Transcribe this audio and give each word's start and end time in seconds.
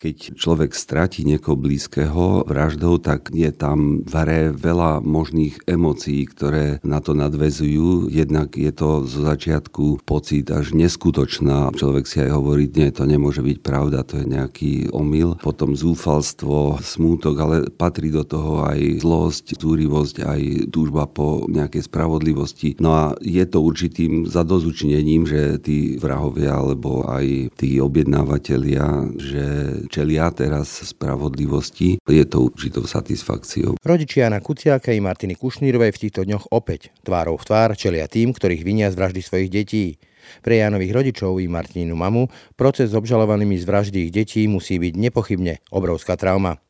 Keď 0.00 0.32
človek 0.32 0.72
stratí 0.72 1.28
niekoho 1.28 1.60
blízkeho 1.60 2.48
vraždou, 2.48 2.96
tak 3.04 3.28
je 3.36 3.52
tam 3.52 4.00
v 4.00 4.12
hre 4.16 4.40
veľa 4.56 5.04
možných 5.04 5.60
emócií, 5.68 6.24
ktoré 6.24 6.80
na 6.80 7.04
to 7.04 7.12
nadvezujú. 7.12 8.08
Jednak 8.08 8.56
je 8.56 8.72
to 8.72 9.04
zo 9.04 9.20
začiatku 9.28 10.00
pocit 10.08 10.48
až 10.48 10.72
neskutočná. 10.72 11.76
Človek 11.76 12.08
si 12.08 12.24
aj 12.24 12.32
hovorí, 12.32 12.72
nie, 12.72 12.88
to 12.88 13.04
nemôže 13.04 13.44
byť 13.44 13.58
pravda, 13.60 14.00
to 14.00 14.24
je 14.24 14.26
nejaký 14.32 14.72
omyl. 14.88 15.36
Potom 15.36 15.76
zúfalstvo, 15.76 16.80
smútok, 16.80 17.34
ale 17.36 17.56
patrí 17.68 18.08
do 18.08 18.24
toho 18.24 18.64
aj 18.64 19.04
zlosť, 19.04 19.60
zúrivosť, 19.60 20.24
aj 20.24 20.40
túžba 20.72 21.04
po 21.12 21.44
nejakej 21.44 21.92
spravodlivosti. 21.92 22.80
No 22.80 22.96
a 22.96 23.04
je 23.20 23.44
to 23.44 23.60
určitým 23.60 24.24
zadozučinením, 24.24 25.28
že 25.28 25.60
tí 25.60 26.00
vrahovia 26.00 26.56
alebo 26.56 27.04
aj 27.04 27.52
tí 27.60 27.76
objednávateľia, 27.76 29.12
že 29.20 29.44
čelia 29.90 30.30
teraz 30.30 30.70
spravodlivosti, 30.86 31.98
je 32.06 32.24
to 32.24 32.46
určitou 32.46 32.86
satisfakciou. 32.86 33.74
Rodičia 33.82 34.30
na 34.30 34.38
Kuciaka 34.38 34.94
i 34.94 35.02
Martiny 35.02 35.34
Kušnírovej 35.34 35.90
v 35.90 36.00
týchto 36.06 36.22
dňoch 36.22 36.54
opäť 36.54 36.94
tvárou 37.02 37.34
v 37.34 37.44
tvár 37.44 37.74
čelia 37.74 38.06
tým, 38.06 38.30
ktorých 38.30 38.62
vinia 38.62 38.86
z 38.88 38.96
vraždy 38.96 39.20
svojich 39.20 39.50
detí. 39.50 39.98
Pre 40.46 40.54
Jánových 40.54 40.94
rodičov 40.94 41.42
i 41.42 41.50
Martininu 41.50 41.98
mamu 41.98 42.30
proces 42.54 42.94
s 42.94 42.96
obžalovanými 42.96 43.58
z 43.58 43.66
vraždy 43.66 43.98
ich 44.06 44.14
detí 44.14 44.46
musí 44.46 44.78
byť 44.78 44.94
nepochybne 44.94 45.58
obrovská 45.74 46.14
trauma. 46.14 46.62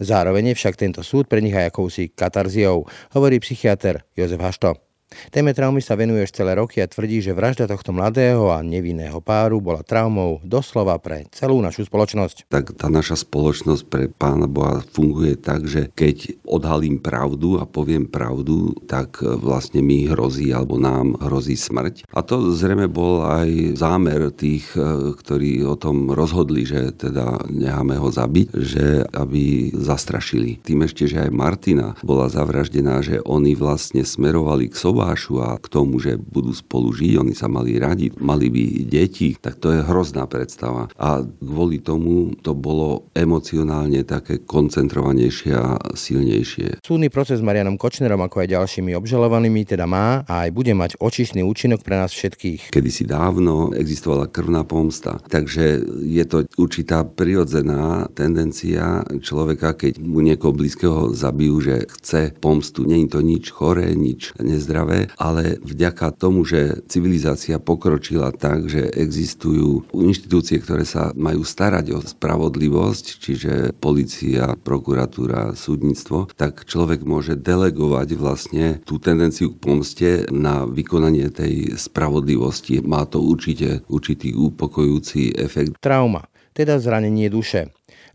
Zároveň 0.00 0.56
však 0.56 0.78
tento 0.78 1.04
súd 1.04 1.28
pre 1.28 1.44
nich 1.44 1.52
aj 1.52 1.74
akousi 1.74 2.08
katarziou, 2.14 2.88
hovorí 3.12 3.42
psychiatr 3.42 4.06
Jozef 4.16 4.40
Hašto. 4.40 4.89
Téme 5.34 5.50
traumy 5.50 5.82
sa 5.82 5.98
venuje 5.98 6.22
už 6.22 6.30
celé 6.30 6.54
roky 6.54 6.78
a 6.78 6.86
tvrdí, 6.86 7.18
že 7.18 7.34
vražda 7.34 7.66
tohto 7.66 7.90
mladého 7.90 8.54
a 8.54 8.62
nevinného 8.62 9.18
páru 9.18 9.58
bola 9.58 9.82
traumou 9.82 10.38
doslova 10.46 10.94
pre 11.02 11.26
celú 11.34 11.58
našu 11.58 11.82
spoločnosť. 11.90 12.46
Tak 12.46 12.78
tá 12.78 12.86
naša 12.86 13.18
spoločnosť 13.26 13.82
pre 13.90 14.06
pána 14.06 14.46
Boha 14.46 14.86
funguje 14.94 15.34
tak, 15.34 15.66
že 15.66 15.90
keď 15.90 16.46
odhalím 16.46 17.02
pravdu 17.02 17.58
a 17.58 17.66
poviem 17.66 18.06
pravdu, 18.06 18.78
tak 18.86 19.18
vlastne 19.22 19.82
mi 19.82 20.06
hrozí 20.06 20.54
alebo 20.54 20.78
nám 20.78 21.18
hrozí 21.18 21.58
smrť. 21.58 22.06
A 22.14 22.22
to 22.22 22.54
zrejme 22.54 22.86
bol 22.86 23.26
aj 23.26 23.74
zámer 23.82 24.30
tých, 24.30 24.70
ktorí 25.18 25.66
o 25.66 25.74
tom 25.74 26.14
rozhodli, 26.14 26.62
že 26.62 26.94
teda 26.94 27.50
necháme 27.50 27.98
ho 27.98 28.14
zabiť, 28.14 28.46
že 28.54 29.02
aby 29.10 29.74
zastrašili. 29.74 30.62
Tým 30.62 30.86
ešte, 30.86 31.10
že 31.10 31.26
aj 31.26 31.34
Martina 31.34 31.98
bola 32.06 32.30
zavraždená, 32.30 33.02
že 33.02 33.18
oni 33.26 33.58
vlastne 33.58 34.06
smerovali 34.06 34.70
k 34.70 34.78
sobu 34.78 34.99
sobášu 35.00 35.40
a 35.40 35.56
k 35.56 35.66
tomu, 35.72 35.96
že 35.96 36.20
budú 36.20 36.52
spolu 36.52 36.92
žiť, 36.92 37.16
oni 37.16 37.32
sa 37.32 37.48
mali 37.48 37.80
radi, 37.80 38.12
mali 38.20 38.52
by 38.52 38.84
deti, 38.84 39.32
tak 39.40 39.56
to 39.56 39.72
je 39.72 39.80
hrozná 39.80 40.28
predstava. 40.28 40.92
A 41.00 41.24
kvôli 41.24 41.80
tomu 41.80 42.36
to 42.44 42.52
bolo 42.52 43.08
emocionálne 43.16 44.04
také 44.04 44.44
koncentrovanejšie 44.44 45.56
a 45.56 45.80
silnejšie. 45.96 46.84
Súdny 46.84 47.08
proces 47.08 47.40
s 47.40 47.46
Marianom 47.46 47.80
Kočnerom 47.80 48.20
ako 48.20 48.44
aj 48.44 48.52
ďalšími 48.52 48.92
obžalovanými 48.92 49.64
teda 49.64 49.88
má 49.88 50.20
a 50.28 50.44
aj 50.44 50.50
bude 50.52 50.76
mať 50.76 51.00
očistný 51.00 51.40
účinok 51.40 51.80
pre 51.80 51.96
nás 51.96 52.12
všetkých. 52.12 52.68
Kedy 52.68 52.90
si 52.92 53.08
dávno 53.08 53.72
existovala 53.72 54.28
krvná 54.28 54.68
pomsta, 54.68 55.16
takže 55.32 55.80
je 56.04 56.24
to 56.28 56.44
určitá 56.60 57.08
prirodzená 57.08 58.12
tendencia 58.12 59.00
človeka, 59.24 59.72
keď 59.72 59.96
mu 60.04 60.20
niekoho 60.20 60.52
blízkeho 60.52 61.16
zabijú, 61.16 61.56
že 61.64 61.88
chce 61.88 62.36
pomstu. 62.36 62.84
Je 62.84 63.06
to 63.06 63.22
nič 63.24 63.54
choré, 63.54 63.94
nič 63.94 64.34
nezdravé 64.42 64.89
zdravé, 64.90 65.14
ale 65.18 65.62
vďaka 65.62 66.10
tomu, 66.18 66.42
že 66.42 66.82
civilizácia 66.90 67.62
pokročila 67.62 68.34
tak, 68.34 68.66
že 68.66 68.90
existujú 68.90 69.86
inštitúcie, 69.94 70.58
ktoré 70.58 70.82
sa 70.82 71.14
majú 71.14 71.46
starať 71.46 71.86
o 71.94 71.98
spravodlivosť, 72.02 73.04
čiže 73.22 73.52
policia, 73.78 74.58
prokuratúra, 74.58 75.54
súdnictvo, 75.54 76.30
tak 76.34 76.66
človek 76.66 77.06
môže 77.06 77.38
delegovať 77.38 78.08
vlastne 78.18 78.66
tú 78.82 78.98
tendenciu 78.98 79.54
k 79.54 79.60
pomste 79.62 80.10
na 80.34 80.66
vykonanie 80.66 81.30
tej 81.30 81.78
spravodlivosti. 81.78 82.82
Má 82.82 83.06
to 83.06 83.22
určite 83.22 83.86
určitý 83.86 84.34
upokojujúci 84.34 85.38
efekt. 85.38 85.78
Trauma, 85.78 86.26
teda 86.50 86.82
zranenie 86.82 87.30
duše. 87.30 87.70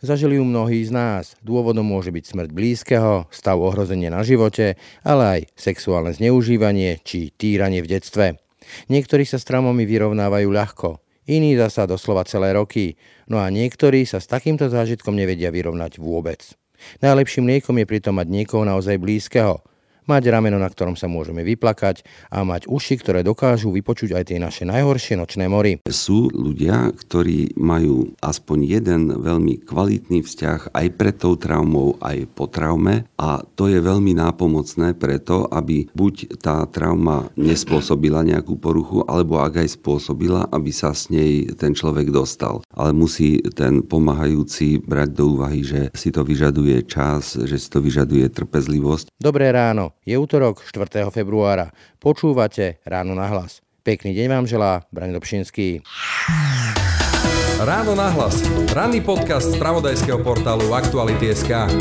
Zažili 0.06 0.38
ju 0.38 0.46
mnohí 0.46 0.86
z 0.86 0.94
nás. 0.94 1.34
Dôvodom 1.42 1.82
môže 1.82 2.14
byť 2.14 2.24
smrť 2.30 2.50
blízkeho, 2.54 3.26
stav 3.34 3.58
ohrozenia 3.58 4.14
na 4.14 4.22
živote, 4.22 4.78
ale 5.02 5.24
aj 5.26 5.42
sexuálne 5.58 6.14
zneužívanie 6.14 7.02
či 7.02 7.34
týranie 7.34 7.82
v 7.82 7.98
detstve. 7.98 8.38
Niektorí 8.86 9.26
sa 9.26 9.42
s 9.42 9.50
traumami 9.50 9.82
vyrovnávajú 9.90 10.46
ľahko, 10.46 11.02
iní 11.26 11.58
zasa 11.58 11.90
doslova 11.90 12.22
celé 12.30 12.54
roky, 12.54 13.02
no 13.26 13.42
a 13.42 13.50
niektorí 13.50 14.06
sa 14.06 14.22
s 14.22 14.30
takýmto 14.30 14.70
zážitkom 14.70 15.18
nevedia 15.18 15.50
vyrovnať 15.50 15.98
vôbec. 15.98 16.54
Najlepším 17.02 17.50
liekom 17.50 17.82
je 17.82 17.90
pritom 17.90 18.14
mať 18.14 18.30
niekoho 18.30 18.62
naozaj 18.62 19.02
blízkeho, 19.02 19.58
mať 20.06 20.30
rameno, 20.30 20.58
na 20.62 20.70
ktorom 20.70 20.98
sa 20.98 21.10
môžeme 21.10 21.42
vyplakať 21.42 22.06
a 22.30 22.46
mať 22.46 22.70
uši, 22.70 22.96
ktoré 23.02 23.20
dokážu 23.26 23.74
vypočuť 23.74 24.18
aj 24.18 24.24
tie 24.30 24.38
naše 24.42 24.64
najhoršie 24.66 25.18
nočné 25.18 25.50
mory. 25.50 25.82
Sú 25.90 26.30
ľudia, 26.30 26.94
ktorí 26.94 27.58
majú 27.58 28.14
aspoň 28.22 28.58
jeden 28.66 29.02
veľmi 29.22 29.66
kvalitný 29.66 30.22
vzťah 30.22 30.74
aj 30.74 30.88
pred 30.96 31.16
tou 31.18 31.38
traumou, 31.38 31.98
aj 32.02 32.30
po 32.38 32.46
traume 32.46 33.10
a 33.18 33.42
to 33.56 33.72
je 33.72 33.80
veľmi 33.82 34.14
nápomocné 34.18 34.94
preto, 34.98 35.50
aby 35.50 35.90
buď 35.94 36.40
tá 36.40 36.64
trauma 36.70 37.32
nespôsobila 37.40 38.22
nejakú 38.22 38.60
poruchu, 38.60 39.02
alebo 39.08 39.42
ak 39.42 39.66
aj 39.66 39.80
spôsobila, 39.80 40.52
aby 40.52 40.70
sa 40.70 40.92
s 40.92 41.10
nej 41.10 41.50
ten 41.56 41.72
človek 41.72 42.12
dostal. 42.12 42.62
Ale 42.76 42.92
musí 42.92 43.40
ten 43.56 43.82
pomáhajúci 43.82 44.84
brať 44.84 45.10
do 45.16 45.40
úvahy, 45.40 45.64
že 45.64 45.90
si 45.96 46.12
to 46.12 46.28
vyžaduje 46.28 46.84
čas, 46.86 47.40
že 47.40 47.56
si 47.56 47.68
to 47.72 47.80
vyžaduje 47.80 48.28
trpezlivosť. 48.30 49.16
Dobré 49.16 49.50
ráno. 49.50 49.95
Je 50.04 50.20
útorok 50.20 50.60
4. 50.68 51.08
februára. 51.16 51.72
Počúvate 52.04 52.84
Ráno 52.84 53.16
na 53.16 53.32
hlas. 53.32 53.64
Pekný 53.86 54.12
deň 54.12 54.28
vám 54.28 54.46
želá 54.50 54.84
Brani 54.92 55.16
Dobšinský. 55.16 55.86
Ráno 57.62 57.96
na 57.96 58.12
hlas. 58.12 58.44
Ranný 58.76 59.00
podcast 59.00 59.54
z 59.54 59.56
pravodajského 59.56 60.20
portálu 60.20 60.76
Aktuality.sk. 60.76 61.72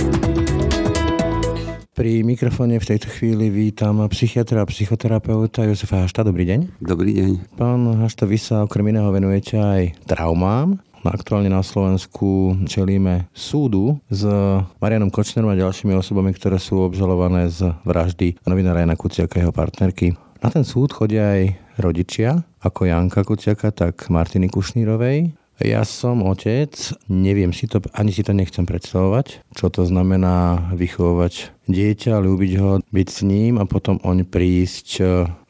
Pri 1.95 2.27
mikrofóne 2.27 2.79
v 2.79 2.89
tejto 2.91 3.07
chvíli 3.07 3.51
vítam 3.51 4.03
psychiatra 4.11 4.63
a 4.63 4.71
psychoterapeuta 4.71 5.67
Josefa 5.67 6.03
Hašta. 6.03 6.27
Dobrý 6.27 6.47
deň. 6.47 6.83
Dobrý 6.83 7.15
deň. 7.15 7.59
Pán 7.59 7.87
Hašta, 8.03 8.27
vy 8.27 8.39
sa 8.39 8.67
okrem 8.67 8.91
iného 8.91 9.11
venujete 9.15 9.59
aj 9.59 9.83
traumám. 10.07 10.79
Aktuálne 11.05 11.53
na 11.53 11.61
Slovensku 11.61 12.57
čelíme 12.65 13.29
súdu 13.37 14.01
s 14.09 14.25
Marianom 14.81 15.13
Kočnerom 15.13 15.53
a 15.53 15.61
ďalšími 15.61 15.93
osobami, 15.93 16.33
ktoré 16.33 16.57
sú 16.57 16.81
obžalované 16.81 17.53
z 17.53 17.77
vraždy 17.85 18.41
novinára 18.49 18.81
Jana 18.81 18.97
Kuciaka 18.97 19.37
a 19.37 19.43
jeho 19.45 19.53
partnerky. 19.53 20.17
Na 20.41 20.49
ten 20.49 20.65
súd 20.65 20.97
chodia 20.97 21.37
aj 21.37 21.43
rodičia, 21.77 22.41
ako 22.65 22.89
Janka 22.89 23.21
Kuciaka, 23.21 23.69
tak 23.69 24.09
Martiny 24.09 24.49
Kušnírovej. 24.49 25.37
Ja 25.63 25.87
som 25.87 26.25
otec, 26.27 26.73
neviem 27.07 27.55
si 27.55 27.71
to, 27.71 27.79
ani 27.95 28.11
si 28.11 28.27
to 28.27 28.35
nechcem 28.35 28.67
predstavovať, 28.67 29.45
čo 29.55 29.71
to 29.71 29.87
znamená 29.87 30.73
vychovať 30.75 31.55
dieťa, 31.71 32.19
ľúbiť 32.19 32.53
ho, 32.59 32.83
byť 32.83 33.09
s 33.09 33.21
ním 33.23 33.63
a 33.63 33.69
potom 33.69 34.03
oň 34.03 34.27
prísť 34.27 35.05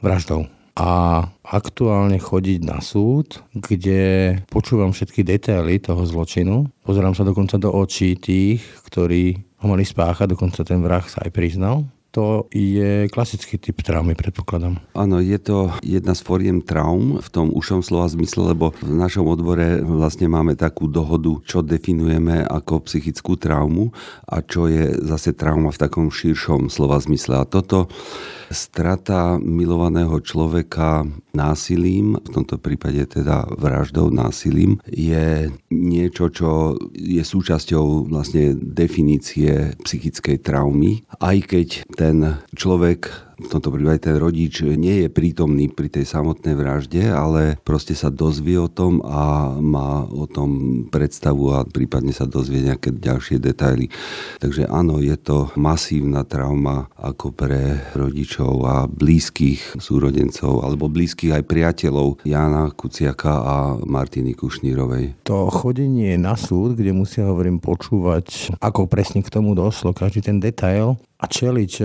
vraždou 0.05 0.54
a 0.75 1.23
aktuálne 1.47 2.19
chodiť 2.19 2.61
na 2.67 2.83
súd, 2.83 3.47
kde 3.55 4.35
počúvam 4.51 4.91
všetky 4.91 5.23
detaily 5.23 5.79
toho 5.79 6.03
zločinu. 6.03 6.67
Pozerám 6.83 7.15
sa 7.15 7.23
dokonca 7.23 7.63
do 7.63 7.71
očí 7.71 8.19
tých, 8.19 8.63
ktorí 8.91 9.39
ho 9.63 9.67
mali 9.71 9.87
spáchať, 9.87 10.35
dokonca 10.35 10.67
ten 10.67 10.83
vrah 10.83 11.07
sa 11.07 11.23
aj 11.23 11.31
priznal 11.31 11.87
to 12.15 12.47
je 12.55 13.11
klasický 13.11 13.59
typ 13.59 13.83
traumy, 13.83 14.15
predpokladám. 14.15 14.79
Áno, 14.95 15.19
je 15.19 15.35
to 15.43 15.75
jedna 15.83 16.15
z 16.15 16.23
foriem 16.23 16.63
traum 16.63 17.19
v 17.19 17.29
tom 17.35 17.51
ušom 17.51 17.83
slova 17.83 18.07
zmysle, 18.07 18.55
lebo 18.55 18.71
v 18.79 18.95
našom 18.95 19.27
odbore 19.27 19.83
vlastne 19.83 20.31
máme 20.31 20.55
takú 20.55 20.87
dohodu, 20.87 21.35
čo 21.43 21.67
definujeme 21.67 22.47
ako 22.47 22.87
psychickú 22.87 23.35
traumu 23.35 23.91
a 24.31 24.47
čo 24.47 24.71
je 24.71 24.95
zase 25.03 25.35
trauma 25.35 25.75
v 25.75 25.81
takom 25.83 26.07
širšom 26.15 26.71
slova 26.71 27.03
zmysle. 27.03 27.43
A 27.43 27.51
toto 27.51 27.91
strata 28.55 29.43
milovaného 29.43 30.15
človeka 30.23 31.03
násilím, 31.35 32.15
v 32.23 32.31
tomto 32.31 32.63
prípade 32.63 33.03
teda 33.11 33.51
vraždou 33.59 34.15
násilím, 34.15 34.79
je 34.87 35.51
niečo, 35.75 36.31
čo 36.31 36.79
je 36.95 37.19
súčasťou 37.27 38.07
vlastne 38.07 38.55
definície 38.55 39.75
psychickej 39.83 40.39
traumy, 40.47 41.03
aj 41.19 41.37
keď 41.51 41.69
ten 42.05 42.37
človek 42.53 43.09
v 43.35 43.49
tomto 43.51 43.75
prípade 43.75 44.07
ten 44.07 44.17
rodič 44.17 44.63
nie 44.63 45.07
je 45.07 45.09
prítomný 45.11 45.67
pri 45.71 45.91
tej 45.91 46.07
samotnej 46.07 46.55
vražde, 46.55 47.11
ale 47.11 47.59
proste 47.67 47.99
sa 47.99 48.09
dozvie 48.11 48.59
o 48.59 48.71
tom 48.71 49.03
a 49.03 49.55
má 49.59 50.07
o 50.07 50.27
tom 50.31 50.85
predstavu 50.89 51.55
a 51.55 51.67
prípadne 51.67 52.15
sa 52.15 52.29
dozvie 52.29 52.63
nejaké 52.63 52.95
ďalšie 52.95 53.43
detaily. 53.43 53.91
Takže 54.39 54.71
áno, 54.71 55.03
je 55.03 55.17
to 55.19 55.51
masívna 55.59 56.23
trauma 56.23 56.87
ako 56.95 57.35
pre 57.35 57.83
rodičov 57.99 58.53
a 58.65 58.75
blízkych 58.87 59.79
súrodencov 59.83 60.63
alebo 60.63 60.87
blízkych 60.87 61.35
aj 61.35 61.45
priateľov 61.45 62.23
Jana 62.23 62.71
Kuciaka 62.71 63.33
a 63.43 63.57
Martiny 63.83 64.39
Kušnírovej. 64.39 65.27
To 65.27 65.51
chodenie 65.51 66.15
na 66.21 66.39
súd, 66.39 66.79
kde 66.79 66.95
musia, 66.95 67.27
hovorím, 67.27 67.59
počúvať, 67.59 68.55
ako 68.63 68.87
presne 68.87 69.21
k 69.25 69.33
tomu 69.33 69.57
došlo, 69.59 69.97
každý 69.97 70.23
ten 70.23 70.39
detail, 70.39 70.97
a 71.15 71.25
čeliť 71.25 71.73
e, 71.81 71.85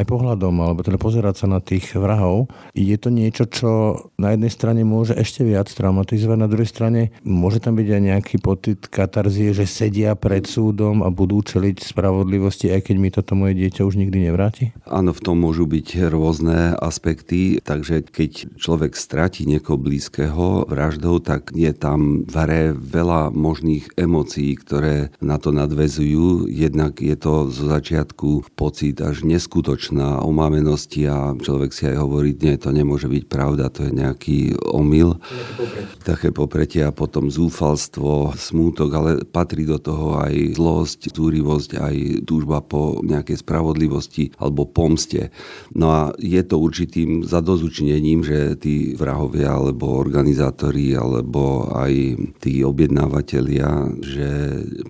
aj 0.00 0.04
pohľadom, 0.08 0.54
alebo 0.72 0.80
teda 0.80 0.96
pozerať 0.96 1.44
sa 1.44 1.46
na 1.46 1.60
tých 1.60 1.92
vrahov, 1.92 2.48
je 2.72 2.96
to 2.96 3.12
niečo, 3.12 3.44
čo 3.44 3.70
na 4.16 4.32
jednej 4.32 4.48
strane 4.48 4.82
môže 4.82 5.12
ešte 5.12 5.44
viac 5.44 5.68
traumatizovať, 5.68 6.38
na 6.40 6.48
druhej 6.48 6.68
strane 6.68 7.12
môže 7.22 7.60
tam 7.60 7.76
byť 7.76 7.88
aj 7.92 8.02
nejaký 8.02 8.36
pocit 8.40 8.88
katarzie, 8.88 9.52
že 9.52 9.68
sedia 9.68 10.16
pred 10.16 10.48
súdom 10.48 11.04
a 11.04 11.12
budú 11.12 11.44
čeliť 11.44 11.92
spravodlivosti, 11.92 12.72
aj 12.72 12.88
keď 12.88 12.96
mi 12.96 13.08
toto 13.12 13.36
moje 13.36 13.60
dieťa 13.60 13.84
už 13.84 14.00
nikdy 14.00 14.32
nevráti? 14.32 14.72
Áno, 14.88 15.12
v 15.12 15.20
tom 15.20 15.44
môžu 15.44 15.68
byť 15.68 16.08
rôzne 16.08 16.72
aspekty, 16.80 17.60
takže 17.60 18.08
keď 18.08 18.56
človek 18.56 18.96
stratí 18.96 19.44
niekoho 19.44 19.76
blízkeho 19.76 20.66
vraždou, 20.66 21.20
tak 21.20 21.52
je 21.52 21.70
tam 21.76 22.24
v 22.24 22.36
veľa 22.72 23.34
možných 23.34 23.98
emócií, 23.98 24.54
ktoré 24.56 25.10
na 25.18 25.36
to 25.36 25.50
nadvezujú. 25.50 26.48
Jednak 26.48 27.02
je 27.02 27.16
to 27.18 27.50
zo 27.50 27.66
začiatku 27.68 28.54
pocit 28.54 29.02
až 29.02 29.26
neskutočná 29.26 30.22
omámenosti 30.62 31.10
a 31.10 31.34
človek 31.34 31.70
si 31.74 31.90
aj 31.90 31.96
hovorí, 31.98 32.38
nie, 32.38 32.54
to 32.54 32.70
nemôže 32.70 33.10
byť 33.10 33.24
pravda, 33.26 33.68
to 33.68 33.90
je 33.90 33.92
nejaký 33.92 34.38
omyl. 34.70 35.18
Také 36.06 36.30
popretie 36.30 36.86
a 36.86 36.94
potom 36.94 37.28
zúfalstvo, 37.28 38.38
smútok, 38.38 38.90
ale 38.94 39.10
patrí 39.26 39.66
do 39.66 39.82
toho 39.82 40.22
aj 40.22 40.54
zlosť, 40.54 41.10
zúrivosť, 41.10 41.70
aj 41.82 41.96
túžba 42.22 42.62
po 42.62 43.02
nejakej 43.02 43.42
spravodlivosti 43.42 44.30
alebo 44.38 44.70
pomste. 44.70 45.34
No 45.74 45.90
a 45.90 46.00
je 46.18 46.40
to 46.46 46.62
určitým 46.62 47.26
zadozučinením, 47.26 48.22
že 48.22 48.54
tí 48.54 48.94
vrahovia 48.94 49.58
alebo 49.58 49.98
organizátori 49.98 50.94
alebo 50.94 51.66
aj 51.74 51.92
tí 52.38 52.62
objednávateľia, 52.62 53.98
že 53.98 54.28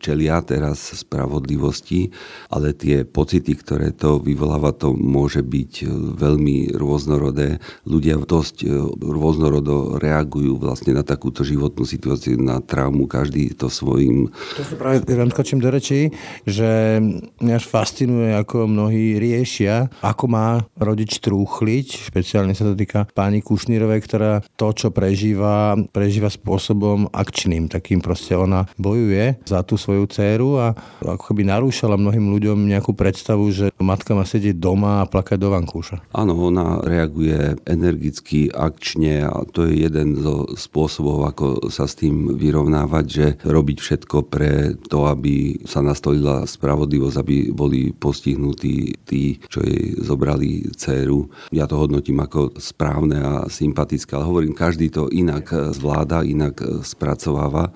čelia 0.05 0.45
teraz 0.45 0.93
spravodlivosti, 0.93 2.13
ale 2.53 2.77
tie 2.77 3.09
pocity, 3.09 3.57
ktoré 3.57 3.97
to 3.97 4.21
vyvoláva, 4.21 4.77
to 4.77 4.93
môže 4.93 5.41
byť 5.41 5.62
e, 5.70 5.87
veľmi 6.17 6.75
rôznorodé. 6.75 7.62
Ľudia 7.87 8.19
dosť 8.23 8.56
e, 8.64 8.69
rôznorodo 8.99 9.99
reagujú 10.00 10.59
vlastne 10.59 10.97
na 10.97 11.05
takúto 11.06 11.47
životnú 11.47 11.87
situáciu, 11.87 12.38
na 12.41 12.59
traumu, 12.59 13.06
každý 13.06 13.53
to 13.55 13.69
svojím... 13.70 14.31
To 14.59 14.64
sa 14.64 14.75
práve 14.75 15.03
vám 15.06 15.31
skočím 15.31 15.61
do 15.62 15.70
rečí, 15.70 16.11
že 16.49 16.99
mňa 17.38 17.56
fascinuje, 17.62 18.35
ako 18.35 18.67
mnohí 18.67 19.20
riešia, 19.20 19.88
ako 20.03 20.25
má 20.29 20.49
rodič 20.81 21.23
trúchliť, 21.23 22.11
špeciálne 22.11 22.56
sa 22.56 22.67
to 22.67 22.75
týka 22.75 23.06
pani 23.12 23.44
Kušnírovej, 23.44 24.00
ktorá 24.03 24.32
to, 24.56 24.69
čo 24.75 24.88
prežíva, 24.91 25.79
prežíva 25.93 26.32
spôsobom 26.32 27.12
akčným, 27.12 27.69
takým 27.69 28.03
proste 28.03 28.35
ona 28.35 28.67
bojuje 28.81 29.38
za 29.47 29.62
tú 29.62 29.76
svoju 29.76 30.08
dceru 30.08 30.58
a 30.58 30.67
ako 31.05 31.37
by 31.37 31.43
narúšala 31.47 32.00
mnohým 32.00 32.32
ľuďom 32.32 32.58
nejakú 32.67 32.97
predstavu, 32.97 33.49
že 33.53 33.67
matka 33.79 34.17
má 34.17 34.26
sedieť 34.26 34.56
doma 34.58 35.05
a 35.05 35.08
plakať 35.08 35.38
do 35.38 35.52
vankúša. 35.53 36.01
Áno, 36.17 36.33
ona 36.41 36.81
reaguje 36.81 37.61
energicky, 37.69 38.49
akčne 38.49 39.29
a 39.29 39.45
to 39.45 39.69
je 39.69 39.85
jeden 39.85 40.17
zo 40.17 40.49
spôsobov, 40.57 41.29
ako 41.29 41.47
sa 41.69 41.85
s 41.85 42.01
tým 42.01 42.33
vyrovnávať, 42.35 43.05
že 43.07 43.27
robiť 43.45 43.79
všetko 43.79 44.17
pre 44.33 44.75
to, 44.89 45.05
aby 45.05 45.61
sa 45.69 45.85
nastolila 45.85 46.49
spravodlivosť, 46.49 47.17
aby 47.21 47.37
boli 47.53 47.93
postihnutí 47.93 49.05
tí, 49.05 49.37
čo 49.53 49.61
jej 49.61 50.01
zobrali 50.01 50.73
dceru. 50.73 51.29
Ja 51.53 51.69
to 51.69 51.77
hodnotím 51.77 52.25
ako 52.25 52.57
správne 52.57 53.21
a 53.21 53.33
sympatické, 53.53 54.17
ale 54.17 54.29
hovorím, 54.29 54.57
každý 54.57 54.89
to 54.89 55.13
inak 55.13 55.53
zvláda, 55.77 56.25
inak 56.25 56.63
spracováva 56.87 57.75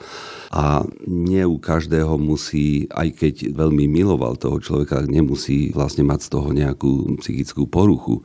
a 0.54 0.86
nie 1.04 1.42
u 1.42 1.58
každého 1.58 2.16
musí, 2.16 2.86
aj 2.94 3.08
keď 3.18 3.34
veľmi 3.52 3.90
miloval 3.90 4.38
toho 4.38 4.62
človeka, 4.62 5.04
nemusí 5.04 5.74
vlastne 5.74 6.06
mať 6.06 6.20
z 6.26 6.28
toho 6.32 6.48
nejakú 6.54 7.20
psychickú 7.20 7.65
poruchu. 7.66 8.22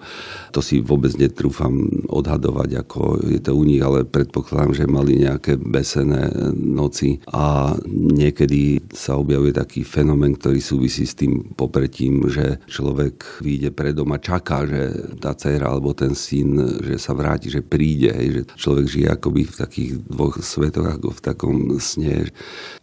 To 0.55 0.63
si 0.63 0.79
vôbec 0.79 1.13
netrúfam 1.17 1.73
odhadovať, 2.07 2.69
ako 2.85 3.21
je 3.25 3.39
to 3.41 3.57
u 3.57 3.63
nich, 3.65 3.81
ale 3.81 4.07
predpokladám, 4.07 4.73
že 4.77 4.85
mali 4.85 5.21
nejaké 5.21 5.57
besené 5.57 6.29
noci 6.53 7.19
a 7.29 7.75
niekedy 7.89 8.81
sa 8.93 9.17
objavuje 9.17 9.53
taký 9.55 9.81
fenomén, 9.83 10.37
ktorý 10.37 10.61
súvisí 10.61 11.03
s 11.03 11.17
tým 11.17 11.53
popretím, 11.55 12.29
že 12.29 12.61
človek 12.69 13.41
vyjde 13.43 13.69
pred 13.73 13.93
doma, 13.97 14.21
čaká, 14.21 14.63
že 14.65 15.13
tá 15.17 15.33
dcera 15.33 15.71
alebo 15.73 15.91
ten 15.91 16.13
syn, 16.13 16.79
že 16.83 17.01
sa 17.01 17.17
vráti, 17.17 17.49
že 17.49 17.65
príde, 17.65 18.13
hej, 18.13 18.29
že 18.31 18.41
človek 18.55 18.85
žije 18.87 19.07
akoby 19.11 19.41
v 19.47 19.55
takých 19.57 19.91
dvoch 20.05 20.37
svetoch, 20.39 20.87
ako 20.87 21.09
v 21.11 21.21
takom 21.21 21.55
sne. 21.81 22.29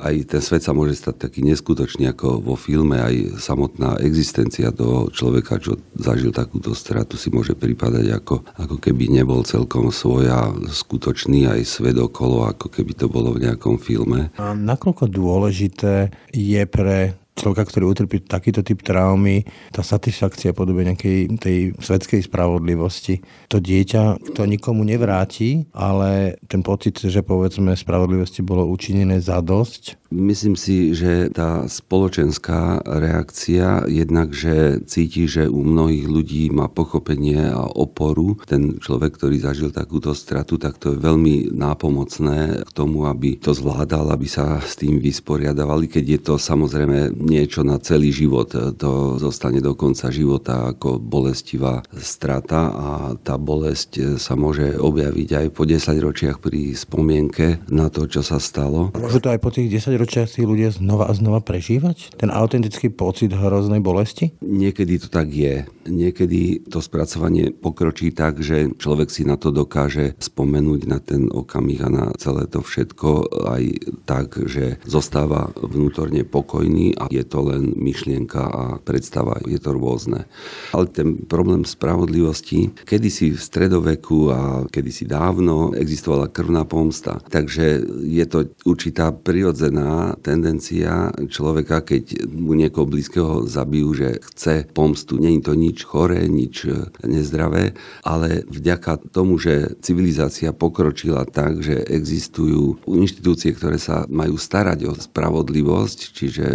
Aj 0.00 0.14
ten 0.14 0.42
svet 0.42 0.64
sa 0.64 0.74
môže 0.74 0.98
stať 0.98 1.28
taký 1.28 1.40
neskutočný 1.46 2.10
ako 2.10 2.42
vo 2.42 2.56
filme, 2.58 2.98
aj 2.98 3.38
samotná 3.38 4.00
existencia 4.02 4.74
toho 4.74 5.12
človeka, 5.12 5.60
čo 5.62 5.78
zažil 5.94 6.32
takúto 6.48 6.72
stratu, 6.72 7.20
si 7.20 7.28
môže 7.28 7.52
pripadať 7.52 8.24
ako, 8.24 8.40
ako 8.56 8.76
keby 8.80 9.12
nebol 9.12 9.44
celkom 9.44 9.92
svoj 9.92 10.32
a 10.32 10.48
skutočný 10.56 11.44
aj 11.44 11.60
svet 11.68 12.00
okolo, 12.00 12.48
ako 12.48 12.72
keby 12.72 12.96
to 12.96 13.12
bolo 13.12 13.36
v 13.36 13.44
nejakom 13.44 13.76
filme. 13.76 14.32
A 14.40 14.56
nakoľko 14.56 15.12
dôležité 15.12 16.08
je 16.32 16.64
pre 16.64 17.20
človeka, 17.38 17.70
ktorý 17.70 17.84
utrpí 17.94 18.26
takýto 18.26 18.66
typ 18.66 18.82
traumy, 18.82 19.46
tá 19.70 19.86
satisfakcia 19.86 20.50
podobe 20.50 20.82
nejakej 20.82 21.38
tej 21.38 21.58
svetskej 21.78 22.26
spravodlivosti. 22.26 23.22
To 23.48 23.62
dieťa 23.62 24.34
to 24.34 24.42
nikomu 24.44 24.82
nevráti, 24.82 25.70
ale 25.70 26.36
ten 26.50 26.66
pocit, 26.66 26.98
že 26.98 27.22
povedzme 27.22 27.78
spravodlivosti 27.78 28.42
bolo 28.42 28.66
učinené 28.66 29.22
za 29.22 29.38
dosť, 29.38 30.08
Myslím 30.08 30.56
si, 30.56 30.96
že 30.96 31.28
tá 31.28 31.68
spoločenská 31.68 32.80
reakcia 32.80 33.84
jednak, 33.92 34.32
že 34.32 34.80
cíti, 34.88 35.28
že 35.28 35.52
u 35.52 35.60
mnohých 35.60 36.08
ľudí 36.08 36.44
má 36.48 36.64
pochopenie 36.64 37.52
a 37.52 37.68
oporu. 37.68 38.40
Ten 38.48 38.80
človek, 38.80 39.20
ktorý 39.20 39.36
zažil 39.36 39.68
takúto 39.68 40.16
stratu, 40.16 40.56
tak 40.56 40.80
to 40.80 40.96
je 40.96 41.04
veľmi 41.04 41.52
nápomocné 41.52 42.64
k 42.64 42.70
tomu, 42.72 43.04
aby 43.04 43.36
to 43.36 43.52
zvládal, 43.52 44.08
aby 44.08 44.24
sa 44.24 44.64
s 44.64 44.80
tým 44.80 44.96
vysporiadavali, 44.96 45.92
keď 45.92 46.04
je 46.16 46.20
to 46.24 46.34
samozrejme 46.40 47.12
niečo 47.28 47.60
na 47.60 47.76
celý 47.76 48.08
život. 48.08 48.48
To 48.80 49.20
zostane 49.20 49.60
do 49.60 49.76
konca 49.76 50.08
života 50.08 50.72
ako 50.72 50.96
bolestivá 50.96 51.84
strata 52.00 52.72
a 52.72 52.88
tá 53.20 53.36
bolesť 53.36 54.16
sa 54.16 54.32
môže 54.32 54.80
objaviť 54.80 55.28
aj 55.44 55.46
po 55.52 55.68
10 55.68 56.00
ročiach 56.00 56.40
pri 56.40 56.72
spomienke 56.72 57.60
na 57.68 57.92
to, 57.92 58.08
čo 58.08 58.24
sa 58.24 58.40
stalo. 58.40 58.88
A 58.96 58.98
môže 58.98 59.20
to 59.20 59.28
aj 59.28 59.40
po 59.44 59.52
tých 59.52 59.68
10 59.68 60.00
ročiach 60.00 60.32
tí 60.32 60.48
ľudia 60.48 60.72
znova 60.72 61.10
a 61.10 61.12
znova 61.12 61.44
prežívať? 61.44 62.16
Ten 62.16 62.32
autentický 62.32 62.88
pocit 62.88 63.36
hroznej 63.36 63.84
bolesti? 63.84 64.32
Niekedy 64.40 65.04
to 65.04 65.08
tak 65.12 65.28
je. 65.28 65.68
Niekedy 65.84 66.68
to 66.72 66.80
spracovanie 66.80 67.52
pokročí 67.52 68.14
tak, 68.14 68.40
že 68.40 68.72
človek 68.78 69.12
si 69.12 69.28
na 69.28 69.36
to 69.36 69.52
dokáže 69.52 70.16
spomenúť 70.16 70.80
na 70.88 70.98
ten 71.02 71.28
okamih 71.28 71.80
a 71.84 71.88
na 71.92 72.04
celé 72.16 72.48
to 72.48 72.64
všetko 72.64 73.28
aj 73.50 73.62
tak, 74.06 74.40
že 74.48 74.80
zostáva 74.86 75.50
vnútorne 75.58 76.22
pokojný 76.22 76.94
a 76.96 77.10
je 77.10 77.17
to 77.24 77.42
len 77.48 77.74
myšlienka 77.74 78.42
a 78.42 78.64
predstava, 78.82 79.38
je 79.46 79.58
to 79.58 79.74
rôzne. 79.74 80.26
Ale 80.74 80.86
ten 80.90 81.24
problém 81.26 81.64
spravodlivosti, 81.64 82.70
kedysi 82.84 83.34
v 83.34 83.40
stredoveku 83.40 84.18
a 84.30 84.40
kedysi 84.68 85.08
dávno 85.08 85.72
existovala 85.74 86.28
krvná 86.28 86.68
pomsta. 86.68 87.18
Takže 87.30 87.82
je 88.04 88.24
to 88.28 88.50
určitá 88.68 89.10
prirodzená 89.14 90.14
tendencia 90.20 91.10
človeka, 91.28 91.82
keď 91.82 92.28
mu 92.28 92.54
niekoho 92.54 92.86
blízkeho 92.86 93.48
zabijú, 93.48 93.94
že 93.94 94.08
chce 94.34 94.68
pomstu. 94.70 95.16
Není 95.18 95.40
to 95.40 95.54
nič 95.54 95.82
choré, 95.86 96.26
nič 96.28 96.66
nezdravé, 97.04 97.72
ale 98.04 98.44
vďaka 98.48 99.10
tomu, 99.10 99.38
že 99.38 99.78
civilizácia 99.80 100.52
pokročila 100.52 101.24
tak, 101.24 101.62
že 101.62 101.80
existujú 101.86 102.82
inštitúcie, 102.88 103.54
ktoré 103.54 103.78
sa 103.80 104.04
majú 104.10 104.36
starať 104.36 104.78
o 104.88 104.92
spravodlivosť, 104.94 105.98
čiže 106.12 106.46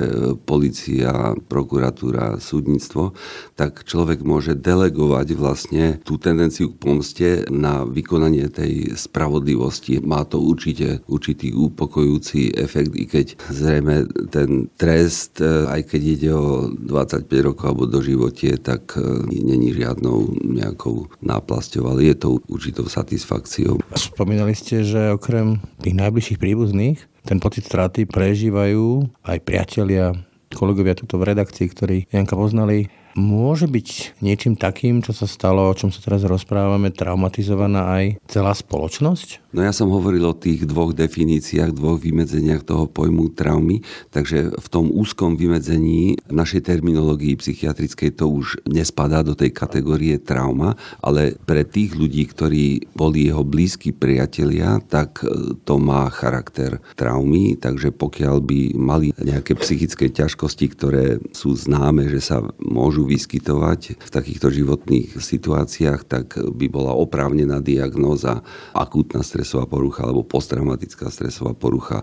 policia, 0.54 1.34
prokuratúra, 1.50 2.38
súdnictvo, 2.38 3.18
tak 3.58 3.82
človek 3.90 4.22
môže 4.22 4.54
delegovať 4.54 5.28
vlastne 5.34 5.98
tú 6.06 6.22
tendenciu 6.22 6.70
k 6.70 6.78
pomste 6.78 7.30
na 7.50 7.82
vykonanie 7.82 8.54
tej 8.54 8.94
spravodlivosti. 8.94 9.98
Má 10.06 10.22
to 10.30 10.38
určite 10.38 11.02
určitý 11.10 11.58
upokojujúci 11.58 12.54
efekt, 12.54 12.94
i 12.94 13.10
keď 13.10 13.34
zrejme 13.50 14.06
ten 14.30 14.70
trest, 14.78 15.42
e, 15.42 15.66
aj 15.66 15.90
keď 15.90 16.02
ide 16.06 16.32
o 16.38 16.70
25 16.70 17.26
rokov 17.42 17.66
alebo 17.74 17.90
do 17.90 18.06
životie, 18.06 18.62
tak 18.62 18.94
e, 18.94 19.26
není 19.26 19.74
žiadnou 19.74 20.38
nejakou 20.46 21.10
náplasťou, 21.26 21.90
ale 21.90 22.14
je 22.14 22.16
to 22.22 22.30
určitou 22.46 22.86
satisfakciou. 22.86 23.82
Spomínali 23.98 24.54
ste, 24.54 24.86
že 24.86 25.18
okrem 25.18 25.58
tých 25.82 25.98
najbližších 25.98 26.38
príbuzných 26.38 27.10
ten 27.24 27.40
pocit 27.40 27.64
straty 27.64 28.04
prežívajú 28.04 29.08
aj 29.24 29.38
priatelia, 29.48 30.12
kolegovia 30.54 30.96
tuto 30.96 31.20
v 31.20 31.34
redakcii, 31.34 31.68
ktorí 31.68 31.98
Janka 32.14 32.38
poznali 32.38 33.03
môže 33.14 33.70
byť 33.70 34.20
niečím 34.22 34.58
takým, 34.58 35.06
čo 35.06 35.14
sa 35.14 35.30
stalo, 35.30 35.70
o 35.70 35.78
čom 35.78 35.94
sa 35.94 36.02
teraz 36.02 36.26
rozprávame, 36.26 36.90
traumatizovaná 36.90 37.94
aj 38.02 38.06
celá 38.26 38.54
spoločnosť? 38.54 39.54
No 39.54 39.62
ja 39.62 39.70
som 39.70 39.94
hovoril 39.94 40.26
o 40.26 40.34
tých 40.34 40.66
dvoch 40.66 40.98
definíciách, 40.98 41.78
dvoch 41.78 42.02
vymedzeniach 42.02 42.66
toho 42.66 42.90
pojmu 42.90 43.38
traumy, 43.38 43.86
takže 44.10 44.58
v 44.58 44.68
tom 44.68 44.90
úzkom 44.90 45.38
vymedzení 45.38 46.18
našej 46.34 46.74
terminológii 46.74 47.38
psychiatrickej 47.38 48.18
to 48.18 48.26
už 48.34 48.66
nespadá 48.66 49.22
do 49.22 49.38
tej 49.38 49.54
kategórie 49.54 50.18
trauma, 50.18 50.74
ale 51.06 51.38
pre 51.46 51.62
tých 51.62 51.94
ľudí, 51.94 52.26
ktorí 52.34 52.98
boli 52.98 53.30
jeho 53.30 53.46
blízki 53.46 53.94
priatelia, 53.94 54.82
tak 54.90 55.22
e, 55.22 55.54
to 55.62 55.78
má 55.78 56.10
charakter 56.10 56.82
traumy, 56.98 57.54
takže 57.54 57.94
pokiaľ 57.94 58.42
by 58.42 58.60
mali 58.74 59.14
nejaké 59.22 59.54
psychické 59.62 60.10
ťažkosti, 60.10 60.66
ktoré 60.74 61.22
sú 61.30 61.54
známe, 61.54 62.10
že 62.10 62.26
sa 62.26 62.42
môžu 62.58 63.03
vyskytovať 63.06 64.02
v 64.02 64.10
takýchto 64.10 64.48
životných 64.50 65.20
situáciách, 65.20 66.02
tak 66.08 66.36
by 66.40 66.68
bola 66.68 66.96
oprávnená 66.96 67.60
diagnóza 67.60 68.42
akútna 68.74 69.22
stresová 69.22 69.68
porucha 69.68 70.04
alebo 70.08 70.26
posttraumatická 70.26 71.12
stresová 71.12 71.54
porucha. 71.56 72.02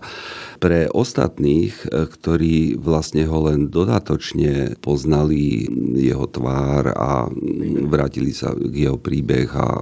Pre 0.61 0.87
ostatných, 0.93 1.73
ktorí 1.91 2.77
vlastne 2.77 3.25
ho 3.25 3.49
len 3.49 3.69
dodatočne 3.73 4.77
poznali 4.79 5.65
jeho 5.97 6.25
tvár 6.29 6.93
a 6.93 7.27
vrátili 7.89 8.31
sa 8.31 8.53
k 8.53 8.89
jeho 8.89 8.97
príbeh 9.01 9.49
a 9.57 9.81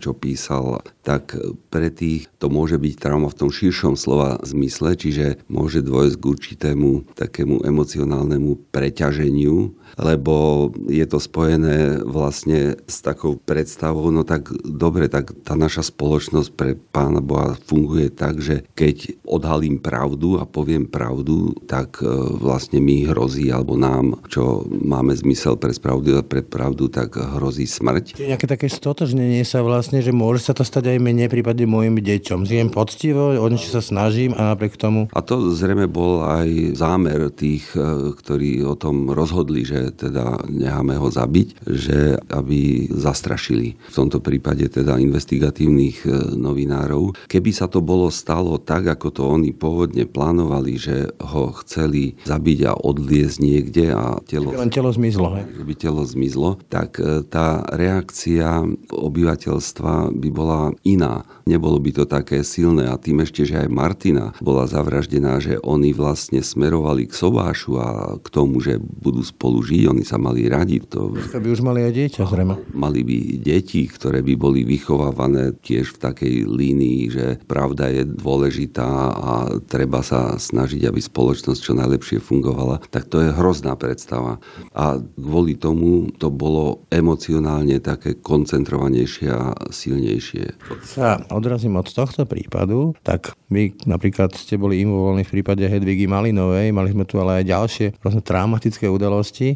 čo 0.00 0.16
písal, 0.16 0.80
tak 1.06 1.38
pre 1.70 1.92
tých 1.92 2.26
to 2.42 2.50
môže 2.50 2.80
byť 2.80 2.94
trauma 2.98 3.30
v 3.30 3.38
tom 3.38 3.50
širšom 3.52 3.94
slova 3.94 4.42
zmysle, 4.42 4.98
čiže 4.98 5.44
môže 5.46 5.84
dôjsť 5.84 6.16
k 6.18 6.24
určitému 6.24 6.88
takému 7.14 7.62
emocionálnemu 7.62 8.70
preťaženiu 8.74 9.76
lebo 9.94 10.68
je 10.90 11.06
to 11.06 11.22
spojené 11.22 12.02
vlastne 12.02 12.74
s 12.90 12.98
takou 13.00 13.38
predstavou, 13.38 14.10
no 14.10 14.26
tak 14.26 14.50
dobre, 14.64 15.06
tak 15.06 15.30
tá 15.46 15.54
naša 15.54 15.86
spoločnosť 15.86 16.50
pre 16.52 16.74
Pána 16.74 17.22
Boha 17.22 17.54
funguje 17.66 18.10
tak, 18.10 18.42
že 18.42 18.66
keď 18.74 19.22
odhalím 19.22 19.78
pravdu 19.78 20.40
a 20.40 20.44
poviem 20.44 20.88
pravdu, 20.88 21.54
tak 21.70 22.00
e, 22.00 22.08
vlastne 22.40 22.82
mi 22.82 23.04
hrozí, 23.04 23.52
alebo 23.52 23.76
nám, 23.76 24.24
čo 24.30 24.64
máme 24.66 25.12
zmysel 25.12 25.60
pre 25.60 25.72
pravdu 25.76 26.16
a 26.16 26.22
pre 26.24 26.40
pravdu, 26.40 26.88
tak 26.88 27.16
hrozí 27.16 27.68
smrť. 27.68 28.16
Čiže 28.16 28.30
nejaké 28.32 28.48
také 28.48 28.66
stotožnenie 28.72 29.44
sa 29.44 29.60
vlastne, 29.60 30.00
že 30.00 30.14
môže 30.14 30.46
sa 30.46 30.56
to 30.56 30.64
stať 30.64 30.96
aj 30.96 30.98
mene, 31.02 31.28
prípadne 31.28 31.68
mojim 31.68 32.00
deťom. 32.00 32.48
Žijem 32.48 32.70
poctivo, 32.72 33.36
o 33.36 33.46
niečo 33.50 33.76
sa 33.76 33.82
snažím 33.84 34.32
a 34.36 34.56
napriek 34.56 34.80
tomu... 34.80 35.12
A 35.12 35.20
to 35.20 35.52
zrejme 35.52 35.84
bol 35.90 36.24
aj 36.24 36.78
zámer 36.78 37.28
tých, 37.34 37.68
e, 37.76 38.14
ktorí 38.16 38.64
o 38.64 38.78
tom 38.78 39.12
rozhodli, 39.12 39.66
že 39.66 39.75
teda 39.94 40.46
necháme 40.48 40.96
ho 40.96 41.08
zabiť, 41.08 41.48
že 41.66 42.18
aby 42.30 42.90
zastrašili 42.90 43.76
v 43.76 43.94
tomto 43.94 44.18
prípade 44.20 44.66
teda 44.68 44.98
investigatívnych 44.98 46.04
e, 46.04 46.08
novinárov. 46.36 47.28
Keby 47.30 47.50
sa 47.54 47.66
to 47.70 47.80
bolo 47.80 48.08
stalo 48.12 48.58
tak, 48.60 48.88
ako 48.90 49.08
to 49.12 49.22
oni 49.26 49.50
pôvodne 49.52 50.04
plánovali, 50.08 50.78
že 50.78 51.10
ho 51.20 51.52
chceli 51.64 52.18
zabiť 52.26 52.58
a 52.66 52.72
odliezť 52.74 53.36
niekde 53.40 53.84
a 53.92 54.18
telo... 54.24 54.52
Len 54.54 54.72
telo 54.72 54.90
zmizlo. 54.90 55.36
Hej? 55.36 55.44
By 55.62 55.74
telo 55.74 56.02
zmizlo, 56.04 56.60
tak 56.68 56.98
e, 56.98 57.22
tá 57.26 57.64
reakcia 57.72 58.64
obyvateľstva 58.90 60.14
by 60.14 60.28
bola 60.30 60.72
iná. 60.86 61.26
Nebolo 61.46 61.78
by 61.78 62.02
to 62.02 62.04
také 62.04 62.42
silné 62.42 62.86
a 62.90 62.98
tým 62.98 63.22
ešte, 63.22 63.46
že 63.46 63.66
aj 63.66 63.68
Martina 63.70 64.34
bola 64.42 64.66
zavraždená, 64.66 65.38
že 65.38 65.58
oni 65.62 65.94
vlastne 65.94 66.42
smerovali 66.42 67.06
k 67.06 67.14
Sobášu 67.14 67.72
a 67.78 67.88
k 68.18 68.26
tomu, 68.30 68.58
že 68.62 68.78
budú 68.78 69.22
spolu 69.22 69.62
žiť 69.66 69.82
oni 69.90 70.04
sa 70.06 70.16
mali 70.16 70.46
radi. 70.46 70.78
To... 70.94 71.10
by 71.18 71.48
už 71.50 71.60
mali 71.66 71.82
aj 71.82 71.92
dieťa, 71.92 72.22
zrejme. 72.22 72.54
Mali 72.70 73.02
by 73.02 73.18
deti, 73.42 73.90
ktoré 73.90 74.22
by 74.22 74.34
boli 74.38 74.62
vychovávané 74.62 75.58
tiež 75.58 75.98
v 75.98 76.02
takej 76.06 76.34
línii, 76.46 77.00
že 77.10 77.26
pravda 77.50 77.90
je 77.90 78.06
dôležitá 78.06 78.86
a 79.10 79.32
treba 79.66 80.06
sa 80.06 80.38
snažiť, 80.38 80.86
aby 80.86 81.00
spoločnosť 81.02 81.60
čo 81.60 81.72
najlepšie 81.74 82.22
fungovala. 82.22 82.78
Tak 82.88 83.10
to 83.10 83.26
je 83.26 83.34
hrozná 83.34 83.74
predstava. 83.74 84.38
A 84.72 85.02
kvôli 85.02 85.58
tomu 85.58 86.14
to 86.14 86.30
bolo 86.30 86.86
emocionálne 86.94 87.82
také 87.82 88.14
koncentrovanejšie 88.16 89.28
a 89.32 89.52
silnejšie. 89.74 90.54
Sa 90.86 91.18
odrazím 91.34 91.74
od 91.74 91.90
tohto 91.90 92.22
prípadu, 92.28 92.94
tak 93.02 93.34
vy 93.50 93.74
napríklad 93.86 94.34
ste 94.34 94.58
boli 94.58 94.82
involvovaní 94.82 95.26
v 95.26 95.40
prípade 95.40 95.64
Hedvigy 95.66 96.06
Malinovej, 96.06 96.70
mali 96.70 96.92
sme 96.92 97.08
tu 97.08 97.18
ale 97.18 97.42
aj 97.42 97.44
ďalšie 97.50 97.86
traumatické 98.26 98.86
udalosti. 98.90 99.55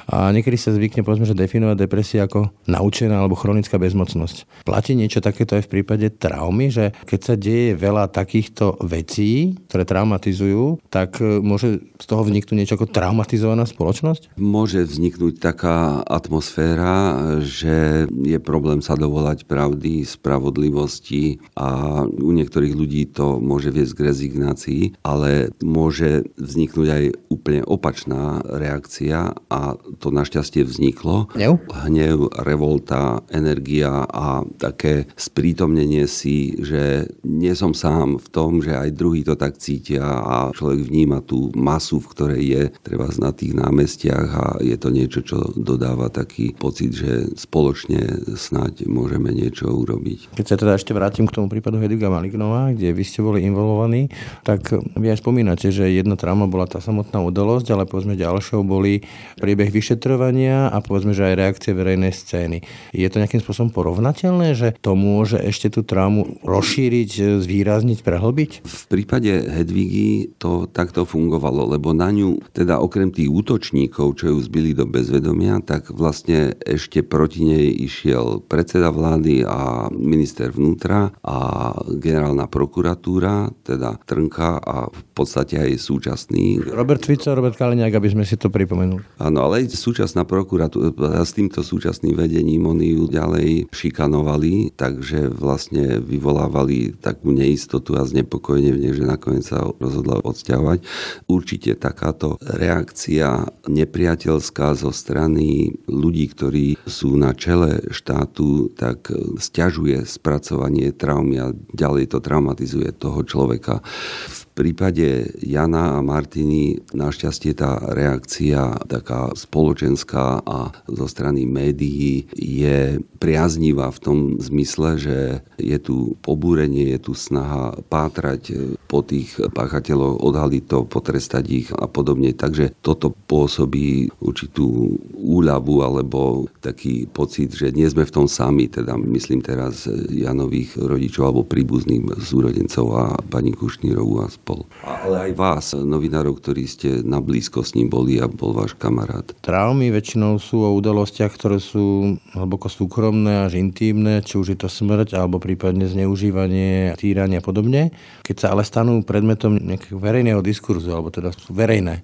A 0.09 0.33
niekedy 0.33 0.57
sa 0.57 0.73
zvykne 0.73 1.05
povedzme, 1.05 1.27
že 1.29 1.37
definovať 1.37 1.77
depresia 1.77 2.25
ako 2.25 2.49
naučená 2.65 3.21
alebo 3.21 3.37
chronická 3.37 3.77
bezmocnosť. 3.77 4.65
Platí 4.65 4.97
niečo 4.97 5.21
takéto 5.21 5.57
aj 5.57 5.67
v 5.67 5.71
prípade 5.79 6.07
traumy, 6.13 6.73
že 6.73 6.95
keď 7.05 7.19
sa 7.19 7.35
deje 7.37 7.77
veľa 7.77 8.09
takýchto 8.09 8.81
vecí, 8.85 9.57
ktoré 9.69 9.83
traumatizujú, 9.85 10.81
tak 10.89 11.19
e, 11.19 11.39
môže 11.43 11.83
z 11.99 12.05
toho 12.05 12.25
vzniknúť 12.25 12.57
niečo 12.57 12.75
ako 12.79 12.89
traumatizovaná 12.89 13.67
spoločnosť? 13.67 14.37
Môže 14.37 14.85
vzniknúť 14.87 15.41
taká 15.41 16.01
atmosféra, 16.05 17.17
že 17.43 18.07
je 18.09 18.39
problém 18.41 18.79
sa 18.79 18.95
dovolať 18.95 19.45
pravdy, 19.45 20.05
spravodlivosti 20.05 21.41
a 21.57 22.01
u 22.05 22.31
niektorých 22.31 22.73
ľudí 22.77 23.09
to 23.11 23.41
môže 23.41 23.73
viesť 23.73 23.93
k 23.97 24.05
rezignácii, 24.07 24.83
ale 25.01 25.51
môže 25.63 26.25
vzniknúť 26.37 26.87
aj 26.87 27.03
úplne 27.33 27.61
opačná 27.65 28.43
reakcia 28.45 29.33
a 29.49 29.61
to 30.01 30.09
našťastie 30.09 30.65
vzniklo. 30.65 31.29
Hnev? 31.37 31.61
Hnev, 31.69 32.33
revolta, 32.41 33.21
energia 33.29 34.09
a 34.09 34.41
také 34.57 35.05
sprítomnenie 35.13 36.09
si, 36.09 36.57
že 36.57 37.05
nie 37.21 37.53
som 37.53 37.77
sám 37.77 38.17
v 38.17 38.27
tom, 38.33 38.65
že 38.65 38.73
aj 38.73 38.97
druhý 38.97 39.21
to 39.21 39.37
tak 39.37 39.61
cítia 39.61 40.01
a 40.01 40.49
človek 40.49 40.81
vníma 40.81 41.21
tú 41.21 41.53
masu, 41.53 42.01
v 42.01 42.09
ktorej 42.09 42.41
je 42.41 42.63
treba 42.81 43.05
na 43.21 43.29
tých 43.29 43.53
námestiach 43.53 44.27
a 44.33 44.45
je 44.63 44.73
to 44.81 44.89
niečo, 44.89 45.21
čo 45.21 45.37
dodáva 45.53 46.09
taký 46.09 46.57
pocit, 46.57 46.97
že 46.97 47.29
spoločne 47.37 48.33
snáď 48.33 48.89
môžeme 48.89 49.29
niečo 49.29 49.69
urobiť. 49.69 50.33
Keď 50.33 50.45
sa 50.47 50.57
teda 50.57 50.79
ešte 50.79 50.95
vrátim 50.97 51.29
k 51.29 51.35
tomu 51.37 51.51
prípadu 51.51 51.77
Hedviga 51.77 52.09
Malignova, 52.09 52.73
kde 52.73 52.95
vy 52.95 53.03
ste 53.05 53.21
boli 53.21 53.45
involvovaní, 53.45 54.09
tak 54.41 54.73
vy 54.97 55.11
aj 55.11 55.21
spomínate, 55.21 55.69
že 55.69 55.91
jedna 55.91 56.15
trauma 56.15 56.47
bola 56.47 56.65
tá 56.65 56.79
samotná 56.79 57.19
udalosť, 57.21 57.67
ale 57.75 57.83
povedzme 57.85 58.15
ďalšou 58.15 58.63
boli 58.63 59.03
priebeh 59.37 59.69
vyšetrovania 59.81 60.69
a 60.69 60.77
povedzme, 60.79 61.17
že 61.17 61.33
aj 61.33 61.39
reakcie 61.41 61.73
verejnej 61.73 62.13
scény. 62.13 62.61
Je 62.93 63.09
to 63.09 63.17
nejakým 63.17 63.41
spôsobom 63.41 63.73
porovnateľné, 63.73 64.53
že 64.53 64.77
to 64.77 64.93
môže 64.93 65.41
ešte 65.41 65.73
tú 65.73 65.81
traumu 65.81 66.37
rozšíriť, 66.45 67.41
zvýrazniť, 67.41 68.05
prehlbiť? 68.05 68.51
V 68.61 68.83
prípade 68.85 69.33
Hedvigy 69.33 70.37
to 70.37 70.69
takto 70.69 71.09
fungovalo, 71.09 71.65
lebo 71.65 71.97
na 71.97 72.13
ňu, 72.13 72.37
teda 72.53 72.77
okrem 72.77 73.09
tých 73.09 73.33
útočníkov, 73.33 74.21
čo 74.21 74.37
ju 74.37 74.39
zbili 74.45 74.77
do 74.77 74.85
bezvedomia, 74.85 75.57
tak 75.65 75.89
vlastne 75.89 76.53
ešte 76.61 77.01
proti 77.01 77.49
nej 77.49 77.73
išiel 77.73 78.45
predseda 78.45 78.93
vlády 78.93 79.41
a 79.41 79.89
minister 79.89 80.53
vnútra 80.53 81.09
a 81.25 81.71
generálna 81.97 82.45
prokuratúra, 82.45 83.49
teda 83.65 83.97
Trnka 84.05 84.61
a 84.61 84.91
v 84.91 85.01
podstate 85.15 85.57
aj 85.57 85.81
súčasný. 85.81 86.61
Robert 86.69 87.01
Fico, 87.01 87.31
Robert 87.31 87.55
Kaliňák, 87.57 87.95
aby 87.95 88.09
sme 88.11 88.27
si 88.27 88.35
to 88.35 88.51
pripomenuli. 88.51 89.01
Áno, 89.17 89.47
ale 89.47 89.63
aj 89.71 89.79
súčasná 89.79 90.27
prokuratúra 90.27 90.91
s 91.23 91.31
týmto 91.31 91.63
súčasným 91.63 92.19
vedením 92.19 92.67
oni 92.67 92.99
ju 92.99 93.07
ďalej 93.07 93.71
šikanovali, 93.71 94.75
takže 94.75 95.31
vlastne 95.31 96.03
vyvolávali 96.03 96.99
takú 96.99 97.31
neistotu 97.31 97.95
a 97.95 98.03
znepokojenie 98.03 98.91
že 98.91 99.07
nakoniec 99.07 99.47
sa 99.47 99.63
rozhodla 99.79 100.19
odsťahovať. 100.19 100.83
Určite 101.31 101.79
takáto 101.79 102.35
reakcia 102.43 103.47
nepriateľská 103.71 104.75
zo 104.75 104.91
strany 104.91 105.71
ľudí, 105.87 106.27
ktorí 106.35 106.75
sú 106.83 107.15
na 107.15 107.31
čele 107.31 107.79
štátu, 107.93 108.73
tak 108.75 109.07
stiažuje 109.39 110.03
spracovanie 110.03 110.91
traumy 110.91 111.39
a 111.39 111.55
ďalej 111.71 112.11
to 112.11 112.19
traumatizuje 112.19 112.91
toho 112.91 113.23
človeka. 113.23 113.79
V 114.27 114.40
prípade 114.53 115.31
Jana 115.41 115.97
a 115.97 116.05
Martiny 116.05 116.79
našťastie 116.91 117.55
tá 117.55 117.79
reakcia 117.79 118.83
taká 118.85 119.31
spoločenská 119.33 120.43
a 120.43 120.75
zo 120.85 121.07
strany 121.07 121.47
médií 121.47 122.27
je 122.35 122.99
priaznivá 123.21 123.93
v 123.93 124.01
tom 124.01 124.17
zmysle, 124.41 124.97
že 124.97 125.17
je 125.61 125.77
tu 125.77 126.17
pobúrenie, 126.25 126.89
je 126.97 126.99
tu 126.99 127.13
snaha 127.13 127.77
pátrať 127.85 128.75
po 128.89 129.05
tých 129.05 129.37
páchateľov, 129.53 130.25
odhaliť 130.25 130.63
to, 130.65 130.77
potrestať 130.89 131.45
ich 131.47 131.69
a 131.71 131.85
podobne. 131.85 132.33
Takže 132.33 132.73
toto 132.81 133.13
pôsobí 133.13 134.09
určitú 134.19 134.97
úľavu 135.15 135.75
alebo 135.85 136.49
taký 136.59 137.05
pocit, 137.05 137.53
že 137.53 137.69
nie 137.71 137.85
sme 137.85 138.03
v 138.03 138.15
tom 138.15 138.27
sami, 138.27 138.67
teda 138.67 138.97
myslím 138.97 139.45
teraz 139.45 139.85
Janových 140.09 140.81
rodičov 140.81 141.23
alebo 141.29 141.43
príbuzným 141.45 142.09
súrodencov 142.19 142.85
a 142.97 143.05
pani 143.29 143.53
Kušnírovú 143.53 144.25
a 144.25 144.27
spol. 144.41 144.65
Ale 144.81 145.29
aj 145.29 145.31
vás, 145.37 145.65
novinárov, 145.77 146.41
ktorí 146.41 146.65
ste 146.65 147.05
na 147.05 147.21
blízko 147.21 147.61
s 147.61 147.77
ním 147.77 147.93
boli 147.93 148.17
a 148.17 148.25
bol 148.25 148.57
váš 148.57 148.73
kamarát. 148.73 149.29
Traumy 149.45 149.93
väčšinou 149.93 150.41
sú 150.41 150.65
o 150.65 150.73
udalostiach, 150.73 151.29
ktoré 151.29 151.61
sú 151.61 152.17
hlboko 152.33 152.65
súkromné 152.65 153.45
až 153.45 153.61
intímne, 153.61 154.25
či 154.25 154.41
už 154.41 154.57
je 154.57 154.57
to 154.57 154.67
smrť 154.67 155.13
alebo 155.13 155.37
prípadne 155.37 155.85
zneužívanie, 155.85 156.97
týranie 156.97 157.37
a 157.37 157.45
podobne. 157.45 157.93
Keď 158.25 158.35
sa 158.41 158.47
ale 158.57 158.65
stanú 158.65 159.05
predmetom 159.05 159.61
nejakého 159.61 160.01
verejného 160.01 160.41
diskurzu, 160.41 160.89
alebo 160.89 161.13
teda 161.13 161.29
sú 161.31 161.53
verejné, 161.53 162.01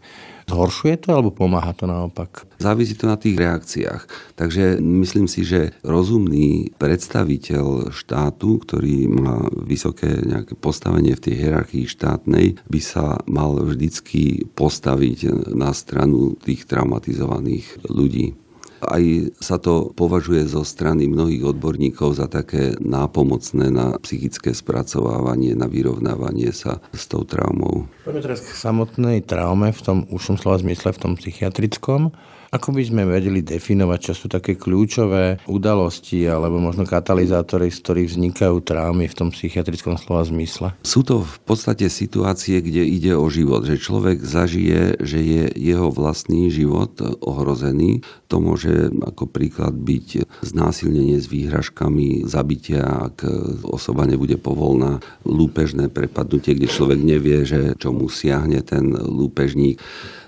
Zhoršuje 0.48 0.96
to 1.04 1.12
alebo 1.12 1.36
pomáha 1.36 1.76
to 1.76 1.84
naopak? 1.86 2.48
Závisí 2.64 2.96
to 2.96 3.04
na 3.04 3.20
tých 3.20 3.36
reakciách. 3.36 4.08
Takže 4.40 4.80
myslím 4.80 5.28
si, 5.28 5.44
že 5.44 5.76
rozumný 5.84 6.72
predstaviteľ 6.80 7.92
štátu, 7.92 8.64
ktorý 8.64 9.12
má 9.12 9.44
vysoké 9.68 10.08
nejaké 10.24 10.56
postavenie 10.56 11.20
v 11.20 11.24
tej 11.28 11.36
hierarchii 11.36 11.86
štátnej, 11.92 12.56
by 12.64 12.80
sa 12.80 13.20
mal 13.28 13.60
vždycky 13.60 14.48
postaviť 14.56 15.52
na 15.52 15.76
stranu 15.76 16.40
tých 16.40 16.64
traumatizovaných 16.64 17.84
ľudí. 17.92 18.47
Aj 18.88 19.04
sa 19.44 19.60
to 19.60 19.92
považuje 19.92 20.48
zo 20.48 20.64
strany 20.64 21.12
mnohých 21.12 21.52
odborníkov 21.52 22.24
za 22.24 22.32
také 22.32 22.80
nápomocné 22.80 23.68
na 23.68 24.00
psychické 24.00 24.56
spracovávanie, 24.56 25.60
na 25.60 25.68
vyrovnávanie 25.68 26.56
sa 26.56 26.80
s 26.96 27.04
tou 27.12 27.28
traumou. 27.28 27.92
Poďme 28.08 28.24
teraz 28.24 28.48
k 28.48 28.56
samotnej 28.56 29.28
traume 29.28 29.76
v 29.76 29.82
tom 29.84 29.98
užšom 30.08 30.40
slova 30.40 30.64
zmysle, 30.64 30.96
v 30.96 31.02
tom 31.04 31.14
psychiatrickom. 31.20 32.16
Ako 32.48 32.72
by 32.72 32.80
sme 32.80 33.04
vedeli 33.04 33.44
definovať, 33.44 34.00
čo 34.00 34.14
sú 34.16 34.26
také 34.32 34.56
kľúčové 34.56 35.44
udalosti 35.52 36.24
alebo 36.24 36.64
možno 36.64 36.88
katalizátory, 36.88 37.68
z 37.68 37.80
ktorých 37.84 38.12
vznikajú 38.16 38.56
traumy 38.64 39.12
v 39.12 39.18
tom 39.18 39.30
psychiatrickom 39.36 40.00
slova 40.00 40.24
zmysle? 40.24 40.72
Sú 40.80 41.04
to 41.04 41.28
v 41.28 41.38
podstate 41.44 41.92
situácie, 41.92 42.64
kde 42.64 42.88
ide 42.88 43.14
o 43.20 43.28
život, 43.28 43.68
že 43.68 43.76
človek 43.76 44.24
zažije, 44.24 45.04
že 45.04 45.20
je 45.20 45.44
jeho 45.60 45.92
vlastný 45.92 46.48
život 46.48 46.96
ohrozený. 47.20 48.08
To 48.32 48.40
môže 48.40 48.96
ako 48.96 49.28
príklad 49.28 49.76
byť 49.76 50.08
znásilnenie 50.48 51.20
s 51.20 51.28
výhražkami, 51.28 52.24
zabitia, 52.24 53.12
ak 53.12 53.28
osoba 53.68 54.08
nebude 54.08 54.40
povolná, 54.40 55.04
lúpežné 55.28 55.92
prepadnutie, 55.92 56.56
kde 56.56 56.72
človek 56.72 57.00
nevie, 57.04 57.44
že 57.44 57.76
čo 57.76 57.92
mu 57.92 58.08
siahne 58.08 58.64
ten 58.64 58.96
lúpežník 58.96 59.84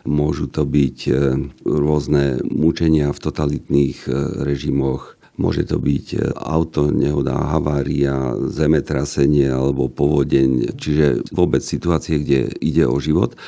Môžu 0.09 0.49
to 0.49 0.65
byť 0.65 0.97
e, 1.05 1.11
rôzne 1.69 2.41
mučenia 2.49 3.13
v 3.13 3.19
totalitných 3.21 4.09
e, 4.09 4.11
režimoch, 4.41 5.19
Môže 5.39 5.71
to 5.71 5.79
byť 5.79 6.07
e, 6.11 6.19
auto, 6.35 6.91
nehoda, 6.91 7.31
havária, 7.31 8.35
zemetrasenie 8.51 9.47
alebo 9.47 9.87
povodeň, 9.87 10.75
čiže 10.75 11.31
vôbec 11.31 11.63
situácie, 11.63 12.19
kde 12.19 12.51
ide 12.59 12.83
o 12.83 12.99
život. 12.99 13.39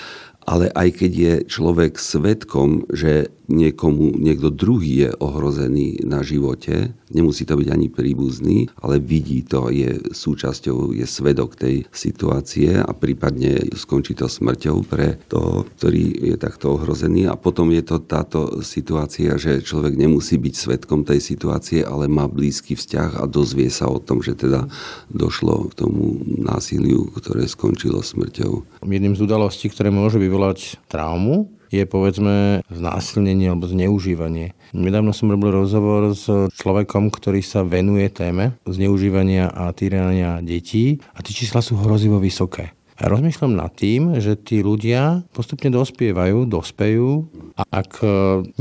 Ale 0.46 0.74
aj 0.74 0.90
keď 0.98 1.12
je 1.14 1.34
človek 1.46 2.02
svetkom, 2.02 2.90
že 2.90 3.30
niekomu, 3.52 4.16
niekto 4.16 4.50
druhý 4.50 5.06
je 5.06 5.10
ohrozený 5.20 6.02
na 6.08 6.24
živote, 6.24 6.96
nemusí 7.12 7.44
to 7.44 7.60
byť 7.60 7.68
ani 7.68 7.92
príbuzný, 7.92 8.72
ale 8.80 9.04
vidí 9.04 9.44
to, 9.44 9.68
je 9.68 10.00
súčasťou, 10.16 10.96
je 10.96 11.04
svedok 11.04 11.60
tej 11.60 11.84
situácie 11.92 12.80
a 12.80 12.88
prípadne 12.96 13.76
skončí 13.76 14.16
to 14.16 14.32
smrťou 14.32 14.88
pre 14.88 15.20
toho, 15.28 15.68
ktorý 15.78 16.32
je 16.32 16.36
takto 16.40 16.80
ohrozený. 16.80 17.28
A 17.28 17.36
potom 17.36 17.68
je 17.76 17.84
to 17.84 18.00
táto 18.00 18.64
situácia, 18.64 19.36
že 19.36 19.60
človek 19.60 20.00
nemusí 20.00 20.40
byť 20.40 20.54
svetkom 20.56 21.04
tej 21.04 21.20
situácie, 21.20 21.84
ale 21.84 22.08
má 22.08 22.32
blízky 22.32 22.80
vzťah 22.80 23.20
a 23.20 23.28
dozvie 23.28 23.68
sa 23.68 23.92
o 23.92 24.00
tom, 24.00 24.24
že 24.24 24.40
teda 24.40 24.72
došlo 25.12 25.76
k 25.76 25.84
tomu 25.84 26.24
násiliu, 26.24 27.12
ktoré 27.12 27.44
skončilo 27.52 28.00
smrťou. 28.00 28.80
Jedným 28.88 29.20
z 29.20 29.28
udalostí, 29.28 29.68
ktoré 29.68 29.92
môžu 29.92 30.24
vyvolať 30.32 30.80
traumu, 30.88 31.52
je 31.72 31.84
povedzme 31.84 32.64
znásilnenie 32.72 33.52
alebo 33.52 33.68
zneužívanie. 33.68 34.56
Nedávno 34.72 35.12
som 35.12 35.28
robil 35.28 35.52
rozhovor 35.52 36.16
s 36.16 36.28
človekom, 36.56 37.12
ktorý 37.12 37.44
sa 37.44 37.68
venuje 37.68 38.08
téme 38.08 38.56
zneužívania 38.64 39.52
a 39.52 39.72
týrania 39.76 40.40
detí 40.40 41.04
a 41.12 41.20
tie 41.20 41.36
čísla 41.36 41.60
sú 41.60 41.76
hrozivo 41.80 42.20
vysoké. 42.20 42.72
A 43.01 43.10
rozmýšľam 43.10 43.58
nad 43.58 43.74
tým, 43.74 44.22
že 44.22 44.38
tí 44.38 44.62
ľudia 44.62 45.25
postupne 45.34 45.74
dospievajú, 45.74 46.46
dospejú 46.46 47.25
a 47.58 47.65
ak 47.65 48.05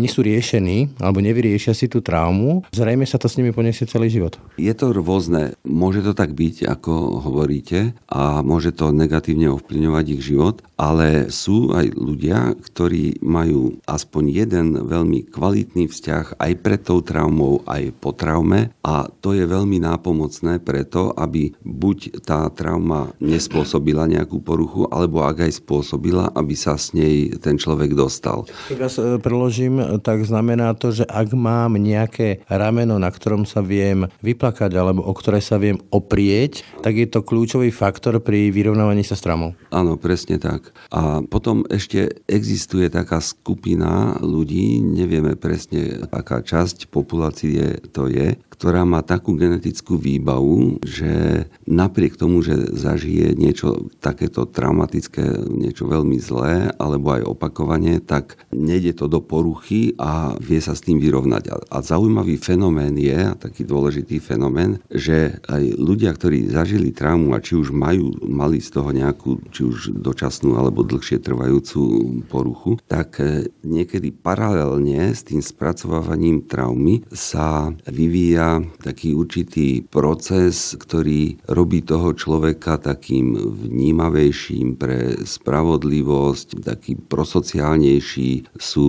nie 0.00 0.08
sú 0.08 0.24
riešení 0.24 0.96
alebo 0.96 1.20
nevyriešia 1.20 1.76
si 1.76 1.92
tú 1.92 2.00
traumu, 2.00 2.64
zrejme 2.72 3.04
sa 3.04 3.20
to 3.20 3.28
s 3.28 3.36
nimi 3.36 3.52
poniesie 3.52 3.84
celý 3.84 4.08
život. 4.08 4.40
Je 4.56 4.72
to 4.72 4.96
rôzne. 4.96 5.52
Môže 5.68 6.00
to 6.00 6.16
tak 6.16 6.32
byť, 6.32 6.64
ako 6.64 7.20
hovoríte, 7.20 7.92
a 8.08 8.40
môže 8.40 8.72
to 8.72 8.96
negatívne 8.96 9.52
ovplyvňovať 9.52 10.04
ich 10.08 10.22
život, 10.24 10.64
ale 10.80 11.28
sú 11.28 11.76
aj 11.76 11.92
ľudia, 11.92 12.56
ktorí 12.56 13.20
majú 13.20 13.76
aspoň 13.84 14.24
jeden 14.32 14.66
veľmi 14.88 15.28
kvalitný 15.28 15.84
vzťah 15.92 16.40
aj 16.40 16.52
pred 16.64 16.80
tou 16.80 17.04
traumou, 17.04 17.60
aj 17.68 17.92
po 18.00 18.16
traume 18.16 18.72
a 18.80 19.04
to 19.20 19.36
je 19.36 19.44
veľmi 19.44 19.84
nápomocné 19.84 20.64
preto, 20.64 21.12
aby 21.12 21.52
buď 21.60 22.24
tá 22.24 22.48
trauma 22.48 23.12
nespôsobila 23.20 24.08
nejakú 24.08 24.29
nejakú 24.30 24.46
poruchu, 24.46 24.86
alebo 24.94 25.26
ak 25.26 25.42
aj 25.42 25.58
spôsobila, 25.58 26.30
aby 26.38 26.54
sa 26.54 26.78
s 26.78 26.94
nej 26.94 27.34
ten 27.42 27.58
človek 27.58 27.98
dostal. 27.98 28.46
Keď 28.70 28.78
vás 28.78 28.94
e, 28.94 29.18
preložím, 29.18 29.82
tak 30.06 30.22
znamená 30.22 30.70
to, 30.78 30.94
že 30.94 31.02
ak 31.10 31.34
mám 31.34 31.74
nejaké 31.74 32.46
rameno, 32.46 33.02
na 33.02 33.10
ktorom 33.10 33.42
sa 33.42 33.58
viem 33.58 34.06
vyplakať, 34.22 34.70
alebo 34.78 35.02
o 35.02 35.10
ktoré 35.10 35.42
sa 35.42 35.58
viem 35.58 35.82
oprieť, 35.90 36.62
tak 36.78 36.94
je 36.94 37.10
to 37.10 37.26
kľúčový 37.26 37.74
faktor 37.74 38.22
pri 38.22 38.54
vyrovnávaní 38.54 39.02
sa 39.02 39.18
s 39.18 39.26
traumou. 39.26 39.58
Áno, 39.74 39.98
presne 39.98 40.38
tak. 40.38 40.70
A 40.94 41.26
potom 41.26 41.66
ešte 41.66 42.22
existuje 42.30 42.86
taká 42.86 43.18
skupina 43.18 44.14
ľudí, 44.22 44.78
nevieme 44.78 45.34
presne, 45.34 46.06
aká 46.14 46.46
časť 46.46 46.86
populácie 46.86 47.82
to 47.90 48.06
je, 48.06 48.38
ktorá 48.60 48.84
má 48.84 49.00
takú 49.00 49.40
genetickú 49.40 49.96
výbavu, 49.96 50.84
že 50.84 51.48
napriek 51.64 52.20
tomu, 52.20 52.44
že 52.44 52.76
zažije 52.76 53.32
niečo 53.32 53.88
takéto 54.04 54.44
traumatické, 54.44 55.48
niečo 55.48 55.88
veľmi 55.88 56.20
zlé, 56.20 56.68
alebo 56.76 57.16
aj 57.16 57.24
opakovanie, 57.24 58.04
tak 58.04 58.36
nejde 58.52 58.92
to 59.00 59.08
do 59.08 59.24
poruchy 59.24 59.96
a 59.96 60.36
vie 60.36 60.60
sa 60.60 60.76
s 60.76 60.84
tým 60.84 61.00
vyrovnať. 61.00 61.72
A 61.72 61.80
zaujímavý 61.80 62.36
fenomén 62.36 63.00
je, 63.00 63.32
a 63.32 63.32
taký 63.32 63.64
dôležitý 63.64 64.20
fenomén, 64.20 64.76
že 64.92 65.40
aj 65.48 65.80
ľudia, 65.80 66.12
ktorí 66.12 66.52
zažili 66.52 66.92
traumu 66.92 67.32
a 67.32 67.40
či 67.40 67.56
už 67.56 67.72
majú, 67.72 68.12
mali 68.28 68.60
z 68.60 68.76
toho 68.76 68.92
nejakú, 68.92 69.40
či 69.48 69.64
už 69.64 69.96
dočasnú 69.96 70.60
alebo 70.60 70.84
dlhšie 70.84 71.16
trvajúcu 71.16 71.80
poruchu, 72.28 72.76
tak 72.84 73.24
e, 73.24 73.48
niekedy 73.64 74.12
paralelne 74.12 75.16
s 75.16 75.24
tým 75.24 75.40
spracovávaním 75.40 76.44
traumy 76.44 77.08
sa 77.08 77.72
vyvíja 77.88 78.49
taký 78.82 79.14
určitý 79.14 79.86
proces, 79.86 80.74
ktorý 80.74 81.38
robí 81.46 81.86
toho 81.86 82.10
človeka 82.16 82.82
takým 82.82 83.38
vnímavejším 83.38 84.74
pre 84.74 85.22
spravodlivosť, 85.22 86.66
taký 86.66 86.98
prosociálnejší 86.98 88.50
sú, 88.58 88.88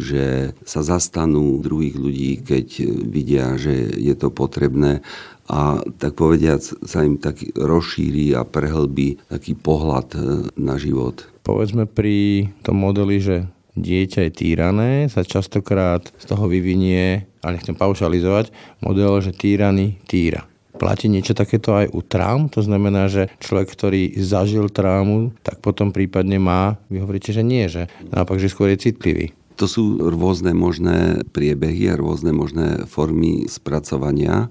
že 0.00 0.56
sa 0.64 0.80
zastanú 0.80 1.60
druhých 1.60 1.96
ľudí, 2.00 2.30
keď 2.40 2.66
vidia, 3.04 3.60
že 3.60 3.92
je 4.00 4.14
to 4.16 4.32
potrebné 4.32 5.04
a 5.44 5.84
tak 6.00 6.16
povediac 6.16 6.64
sa 6.64 7.04
im 7.04 7.20
tak 7.20 7.44
rozšíri 7.52 8.32
a 8.32 8.48
prehlbí 8.48 9.20
taký 9.28 9.52
pohľad 9.52 10.08
e, 10.16 10.20
na 10.56 10.80
život. 10.80 11.28
Povedzme 11.44 11.84
pri 11.84 12.48
tom 12.64 12.80
modeli, 12.80 13.20
že 13.20 13.44
dieťa 13.74 14.26
je 14.26 14.32
týrané, 14.32 14.90
sa 15.10 15.26
častokrát 15.26 16.02
z 16.18 16.24
toho 16.24 16.46
vyvinie, 16.46 17.26
ale 17.42 17.58
nechcem 17.58 17.76
paušalizovať, 17.76 18.54
model, 18.80 19.20
že 19.20 19.36
týraný 19.36 19.98
týra. 20.06 20.46
Platí 20.74 21.06
niečo 21.06 21.38
takéto 21.38 21.70
aj 21.70 21.86
u 21.94 22.02
traum? 22.02 22.50
To 22.50 22.58
znamená, 22.58 23.06
že 23.06 23.30
človek, 23.38 23.70
ktorý 23.70 24.02
zažil 24.18 24.66
traumu, 24.74 25.30
tak 25.46 25.62
potom 25.62 25.94
prípadne 25.94 26.42
má, 26.42 26.82
vy 26.90 26.98
hovoríte, 26.98 27.30
že 27.30 27.46
nie, 27.46 27.70
že 27.70 27.86
naopak, 28.10 28.42
že 28.42 28.50
skôr 28.50 28.74
je 28.74 28.90
citlivý. 28.90 29.30
To 29.62 29.70
sú 29.70 30.02
rôzne 30.02 30.50
možné 30.50 31.22
priebehy 31.30 31.94
a 31.94 31.98
rôzne 31.98 32.34
možné 32.34 32.90
formy 32.90 33.46
spracovania. 33.46 34.50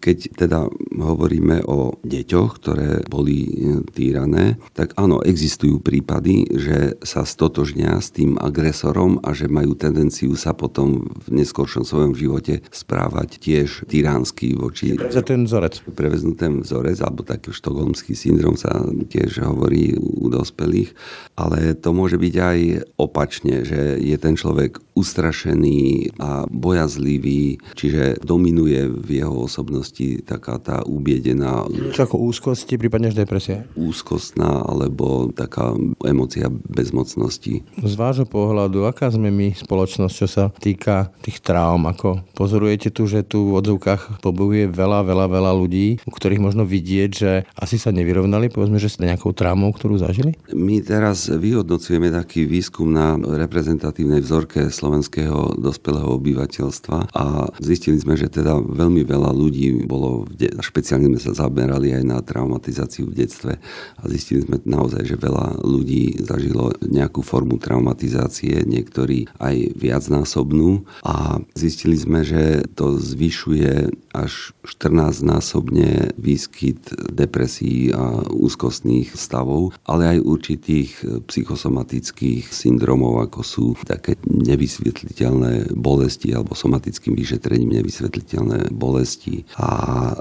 Keď 0.00 0.18
teda 0.34 0.66
hovoríme 0.96 1.62
o 1.68 2.00
deťoch, 2.02 2.50
ktoré 2.58 2.90
boli 3.06 3.46
týrané, 3.92 4.56
tak 4.72 4.96
áno, 4.96 5.20
existujú 5.20 5.78
prípady, 5.84 6.48
že 6.56 6.96
sa 7.04 7.28
stotožnia 7.28 8.00
s 8.00 8.10
tým 8.10 8.40
agresorom 8.40 9.20
a 9.20 9.36
že 9.36 9.46
majú 9.52 9.76
tendenciu 9.76 10.32
sa 10.34 10.56
potom 10.56 11.04
v 11.28 11.44
neskôršom 11.44 11.84
svojom 11.84 12.16
živote 12.16 12.64
správať 12.72 13.36
tiež 13.38 13.84
tyránsky 13.86 14.56
voči... 14.56 14.96
Za 14.96 15.20
ten 15.20 15.44
vzorec. 15.44 15.84
Preveznuté 15.92 16.48
vzorec, 16.48 16.98
alebo 17.04 17.20
taký 17.22 17.52
štokholmský 17.52 18.16
syndrom 18.16 18.56
sa 18.56 18.72
tiež 18.88 19.44
hovorí 19.44 19.94
u 20.00 20.32
dospelých, 20.32 20.96
ale 21.36 21.76
to 21.76 21.92
môže 21.92 22.16
byť 22.16 22.34
aj 22.40 22.58
opačne, 22.96 23.62
že 23.68 24.00
je 24.00 24.16
ten 24.16 24.34
človek 24.34 24.80
ustrašený 24.96 26.12
a 26.20 26.44
bojazlivý, 26.48 27.60
čiže 27.76 28.20
dominuje 28.20 28.88
v 28.88 29.24
jeho 29.24 29.48
osobnosti 29.48 29.89
taká 30.22 30.60
tá 30.62 30.76
ubiedená... 30.86 31.66
Čo 31.90 32.06
ako 32.06 32.16
úzkosti, 32.30 32.78
prípadne 32.78 33.10
až 33.10 33.18
depresia? 33.18 33.66
Úzkostná 33.74 34.62
alebo 34.64 35.30
taká 35.34 35.74
emocia 36.06 36.46
bezmocnosti. 36.50 37.64
Z 37.80 37.94
vášho 37.98 38.26
pohľadu, 38.26 38.86
aká 38.86 39.10
sme 39.10 39.32
my 39.32 39.56
spoločnosť, 39.56 40.14
čo 40.14 40.28
sa 40.30 40.44
týka 40.62 41.10
tých 41.24 41.42
traum? 41.42 41.86
Ako 41.90 42.22
pozorujete 42.36 42.92
tu, 42.92 43.08
že 43.10 43.26
tu 43.26 43.50
v 43.50 43.58
odzvukách 43.58 44.22
pobojuje 44.22 44.70
veľa, 44.70 45.06
veľa, 45.06 45.26
veľa 45.26 45.52
ľudí, 45.56 46.02
u 46.04 46.12
ktorých 46.12 46.42
možno 46.42 46.62
vidieť, 46.68 47.10
že 47.10 47.32
asi 47.56 47.76
sa 47.80 47.90
nevyrovnali, 47.90 48.52
povedzme, 48.52 48.76
že 48.76 48.92
s 48.92 49.00
nejakou 49.00 49.32
traumou, 49.32 49.72
ktorú 49.72 49.98
zažili? 49.98 50.36
My 50.52 50.82
teraz 50.84 51.30
vyhodnocujeme 51.30 52.12
taký 52.12 52.44
výskum 52.44 52.92
na 52.92 53.16
reprezentatívnej 53.16 54.20
vzorke 54.20 54.68
slovenského 54.68 55.56
dospelého 55.56 56.10
obyvateľstva 56.20 57.14
a 57.16 57.24
zistili 57.62 57.96
sme, 57.96 58.18
že 58.18 58.28
teda 58.28 58.58
veľmi 58.60 59.02
veľa 59.06 59.30
ľudí 59.32 59.79
bolo, 59.84 60.26
de- 60.28 60.52
špeciálne 60.60 61.08
sme 61.12 61.20
sa 61.20 61.32
zaberali 61.46 61.94
aj 61.94 62.04
na 62.04 62.18
traumatizáciu 62.20 63.08
v 63.08 63.16
detstve 63.24 63.52
a 63.96 64.02
zistili 64.08 64.44
sme 64.44 64.60
naozaj, 64.64 65.06
že 65.06 65.16
veľa 65.20 65.62
ľudí 65.62 66.20
zažilo 66.24 66.74
nejakú 66.82 67.20
formu 67.22 67.56
traumatizácie, 67.60 68.64
niektorí 68.66 69.30
aj 69.38 69.76
viacnásobnú. 69.76 70.84
A 71.06 71.40
zistili 71.54 71.96
sme, 71.96 72.26
že 72.26 72.64
to 72.74 72.98
zvyšuje 72.98 73.92
až 74.10 74.52
14-násobne 74.66 76.18
výskyt 76.18 76.90
depresí 77.14 77.94
a 77.94 78.26
úzkostných 78.26 79.14
stavov, 79.14 79.74
ale 79.86 80.18
aj 80.18 80.26
určitých 80.26 80.90
psychosomatických 81.30 82.50
syndromov, 82.50 83.22
ako 83.30 83.40
sú 83.46 83.66
také 83.86 84.18
nevysvetliteľné 84.26 85.74
bolesti 85.78 86.34
alebo 86.34 86.58
somatickým 86.58 87.14
vyšetrením 87.14 87.80
nevysvetliteľné 87.80 88.74
bolesti. 88.74 89.46
A 89.58 89.69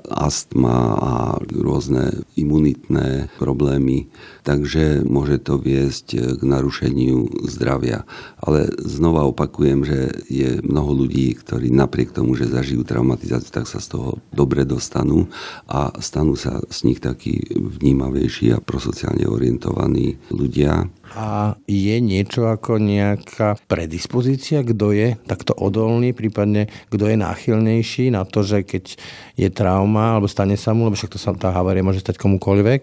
astma 0.10 0.78
a 1.00 1.14
rôzne 1.54 2.26
imunitné 2.36 3.32
problémy. 3.38 4.12
Takže 4.46 5.06
môže 5.06 5.42
to 5.42 5.62
viesť 5.62 6.38
k 6.38 6.42
narušeniu 6.42 7.46
zdravia. 7.46 8.06
Ale 8.42 8.72
znova 8.82 9.28
opakujem, 9.30 9.86
že 9.86 10.00
je 10.28 10.62
mnoho 10.66 11.06
ľudí, 11.06 11.34
ktorí 11.38 11.70
napriek 11.70 12.16
tomu, 12.16 12.34
že 12.34 12.50
zažijú 12.50 12.86
traumatizáciu, 12.86 13.52
tak 13.54 13.66
sa 13.70 13.78
z 13.82 13.98
toho 13.98 14.10
dobre 14.34 14.66
dostanú 14.66 15.30
a 15.70 15.94
stanú 16.02 16.34
sa 16.34 16.62
z 16.70 16.90
nich 16.90 17.00
takí 17.02 17.40
vnímavejší 17.54 18.56
a 18.56 18.64
prosociálne 18.64 19.26
orientovaní 19.30 20.18
ľudia. 20.34 20.88
A 21.18 21.58
je 21.66 21.98
niečo 21.98 22.46
ako 22.46 22.78
nejaká 22.78 23.58
predispozícia, 23.66 24.62
kto 24.62 24.94
je 24.94 25.18
takto 25.26 25.58
odolný, 25.58 26.14
prípadne 26.14 26.70
kto 26.94 27.10
je 27.10 27.18
náchylnejší 27.18 28.14
na 28.14 28.28
to, 28.30 28.46
že 28.46 28.62
keď 28.62 29.00
je 29.34 29.50
trauma 29.50 30.16
alebo 30.16 30.30
stane 30.30 30.54
sa 30.54 30.78
mu, 30.78 30.86
lebo 30.86 31.00
však 31.00 31.16
to 31.16 31.20
sa 31.20 31.34
tá 31.34 31.50
havária 31.50 31.82
môže 31.82 32.06
stať 32.06 32.22
komukoľvek, 32.22 32.80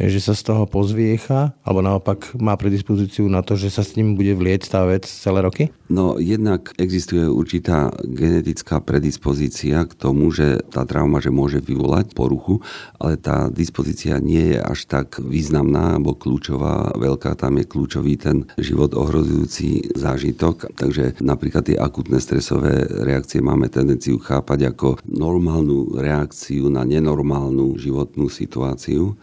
že 0.00 0.20
sa 0.22 0.32
z 0.32 0.42
toho 0.46 0.64
pozviecha, 0.64 1.52
alebo 1.66 1.84
naopak 1.84 2.32
má 2.40 2.56
predispozíciu 2.56 3.28
na 3.28 3.44
to, 3.44 3.58
že 3.58 3.68
sa 3.68 3.84
s 3.84 3.98
ním 3.98 4.16
bude 4.16 4.32
vlieť 4.32 4.72
tá 4.72 4.88
vec 4.88 5.04
celé 5.04 5.44
roky? 5.44 5.68
No 5.92 6.16
jednak 6.16 6.72
existuje 6.80 7.28
určitá 7.28 7.92
genetická 8.02 8.80
predispozícia 8.80 9.84
k 9.84 9.92
tomu, 9.94 10.32
že 10.32 10.64
tá 10.72 10.82
trauma 10.88 11.20
že 11.20 11.34
môže 11.34 11.60
vyvolať 11.60 12.16
poruchu, 12.16 12.64
ale 12.96 13.20
tá 13.20 13.52
dispozícia 13.52 14.18
nie 14.22 14.56
je 14.56 14.58
až 14.62 14.86
tak 14.88 15.20
významná 15.20 15.98
alebo 15.98 16.16
kľúčová, 16.16 16.96
veľká, 16.96 17.36
tam 17.36 17.58
je 17.60 17.65
kľúčový 17.66 18.14
ten 18.16 18.46
život 18.56 18.94
ohrozujúci 18.94 19.92
zážitok. 19.92 20.72
Takže 20.78 21.20
napríklad 21.20 21.68
tie 21.68 21.76
akutné 21.76 22.22
stresové 22.22 22.86
reakcie 22.86 23.42
máme 23.42 23.68
tendenciu 23.68 24.22
chápať 24.22 24.72
ako 24.72 25.02
normálnu 25.04 25.98
reakciu 25.98 26.70
na 26.70 26.86
nenormálnu 26.86 27.76
životnú 27.76 28.30
situáciu. 28.30 29.18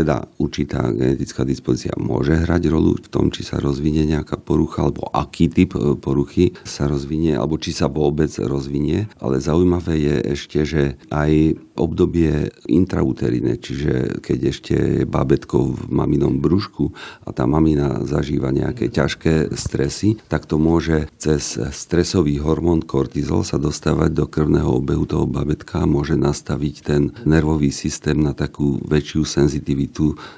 Teda 0.00 0.24
určitá 0.40 0.88
genetická 0.88 1.44
dispozícia 1.44 1.92
môže 2.00 2.32
hrať 2.32 2.72
rolu 2.72 2.96
v 2.96 3.08
tom, 3.12 3.28
či 3.28 3.44
sa 3.44 3.60
rozvinie 3.60 4.08
nejaká 4.08 4.40
porucha, 4.40 4.88
alebo 4.88 5.12
aký 5.12 5.52
typ 5.52 5.76
e, 5.76 5.92
poruchy 5.92 6.56
sa 6.64 6.88
rozvinie, 6.88 7.36
alebo 7.36 7.60
či 7.60 7.76
sa 7.76 7.84
vôbec 7.92 8.32
rozvinie. 8.40 9.12
Ale 9.20 9.44
zaujímavé 9.44 10.00
je 10.00 10.16
ešte, 10.32 10.64
že 10.64 10.96
aj 11.12 11.60
obdobie 11.76 12.48
intrauterine, 12.64 13.60
čiže 13.60 14.24
keď 14.24 14.38
ešte 14.48 14.74
je 14.76 15.04
bábetko 15.04 15.76
v 15.76 15.80
maminom 15.92 16.40
brúšku 16.40 16.96
a 17.24 17.36
tá 17.36 17.44
mamina 17.44 18.04
zažíva 18.08 18.52
nejaké 18.52 18.88
ťažké 18.88 19.52
stresy, 19.56 20.16
tak 20.28 20.48
to 20.48 20.56
môže 20.56 21.08
cez 21.16 21.60
stresový 21.72 22.40
hormón 22.40 22.84
kortizol 22.84 23.44
sa 23.44 23.56
dostávať 23.56 24.16
do 24.16 24.24
krvného 24.28 24.80
obehu 24.80 25.04
toho 25.04 25.28
babetka 25.28 25.84
a 25.84 25.88
môže 25.88 26.16
nastaviť 26.16 26.74
ten 26.84 27.02
nervový 27.28 27.68
systém 27.68 28.20
na 28.20 28.36
takú 28.36 28.80
väčšiu 28.84 29.24
senzitivitu 29.24 29.89